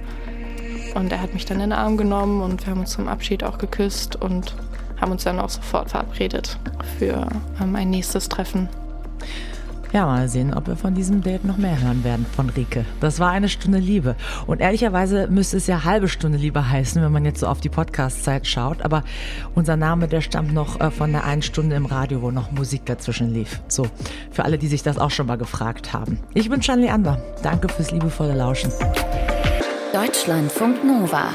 Und 0.95 1.11
er 1.11 1.21
hat 1.21 1.33
mich 1.33 1.45
dann 1.45 1.57
in 1.57 1.69
den 1.69 1.73
Arm 1.73 1.97
genommen 1.97 2.41
und 2.41 2.65
wir 2.65 2.71
haben 2.71 2.79
uns 2.81 2.91
zum 2.91 3.07
Abschied 3.07 3.43
auch 3.43 3.57
geküsst 3.57 4.15
und 4.15 4.55
haben 4.99 5.11
uns 5.11 5.23
dann 5.23 5.39
auch 5.39 5.49
sofort 5.49 5.89
verabredet 5.89 6.57
für 6.97 7.27
ähm, 7.61 7.75
ein 7.75 7.89
nächstes 7.89 8.29
Treffen. 8.29 8.69
Ja, 9.93 10.05
mal 10.05 10.29
sehen, 10.29 10.53
ob 10.53 10.67
wir 10.67 10.77
von 10.77 10.95
diesem 10.95 11.21
Date 11.21 11.43
noch 11.43 11.57
mehr 11.57 11.81
hören 11.81 12.05
werden 12.05 12.25
von 12.33 12.49
Rike. 12.49 12.85
Das 13.01 13.19
war 13.19 13.31
eine 13.31 13.49
Stunde 13.49 13.77
Liebe. 13.77 14.15
Und 14.47 14.61
ehrlicherweise 14.61 15.27
müsste 15.27 15.57
es 15.57 15.67
ja 15.67 15.83
halbe 15.83 16.07
Stunde 16.07 16.37
Liebe 16.37 16.69
heißen, 16.69 17.01
wenn 17.01 17.11
man 17.11 17.25
jetzt 17.25 17.41
so 17.41 17.47
auf 17.47 17.59
die 17.59 17.67
Podcast-Zeit 17.67 18.47
schaut. 18.47 18.83
Aber 18.83 19.03
unser 19.53 19.75
Name, 19.75 20.07
der 20.07 20.21
stammt 20.21 20.53
noch 20.53 20.79
äh, 20.79 20.91
von 20.91 21.11
der 21.11 21.25
einen 21.25 21.41
Stunde 21.41 21.75
im 21.75 21.85
Radio, 21.85 22.21
wo 22.21 22.31
noch 22.31 22.51
Musik 22.51 22.85
dazwischen 22.85 23.33
lief. 23.33 23.59
So, 23.67 23.85
für 24.31 24.45
alle, 24.45 24.57
die 24.57 24.67
sich 24.67 24.81
das 24.81 24.97
auch 24.97 25.11
schon 25.11 25.27
mal 25.27 25.37
gefragt 25.37 25.91
haben. 25.91 26.19
Ich 26.33 26.49
bin 26.49 26.61
Shanley 26.61 26.89
Ander. 26.89 27.21
Danke 27.43 27.67
fürs 27.67 27.91
liebevolle 27.91 28.33
Lauschen. 28.33 28.71
Deutschlandfunk 29.91 30.85
Nova. 30.85 31.25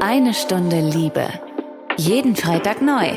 Eine 0.00 0.32
Stunde 0.32 0.80
Liebe. 0.80 1.26
Jeden 1.96 2.36
Freitag 2.36 2.80
neu 2.82 3.16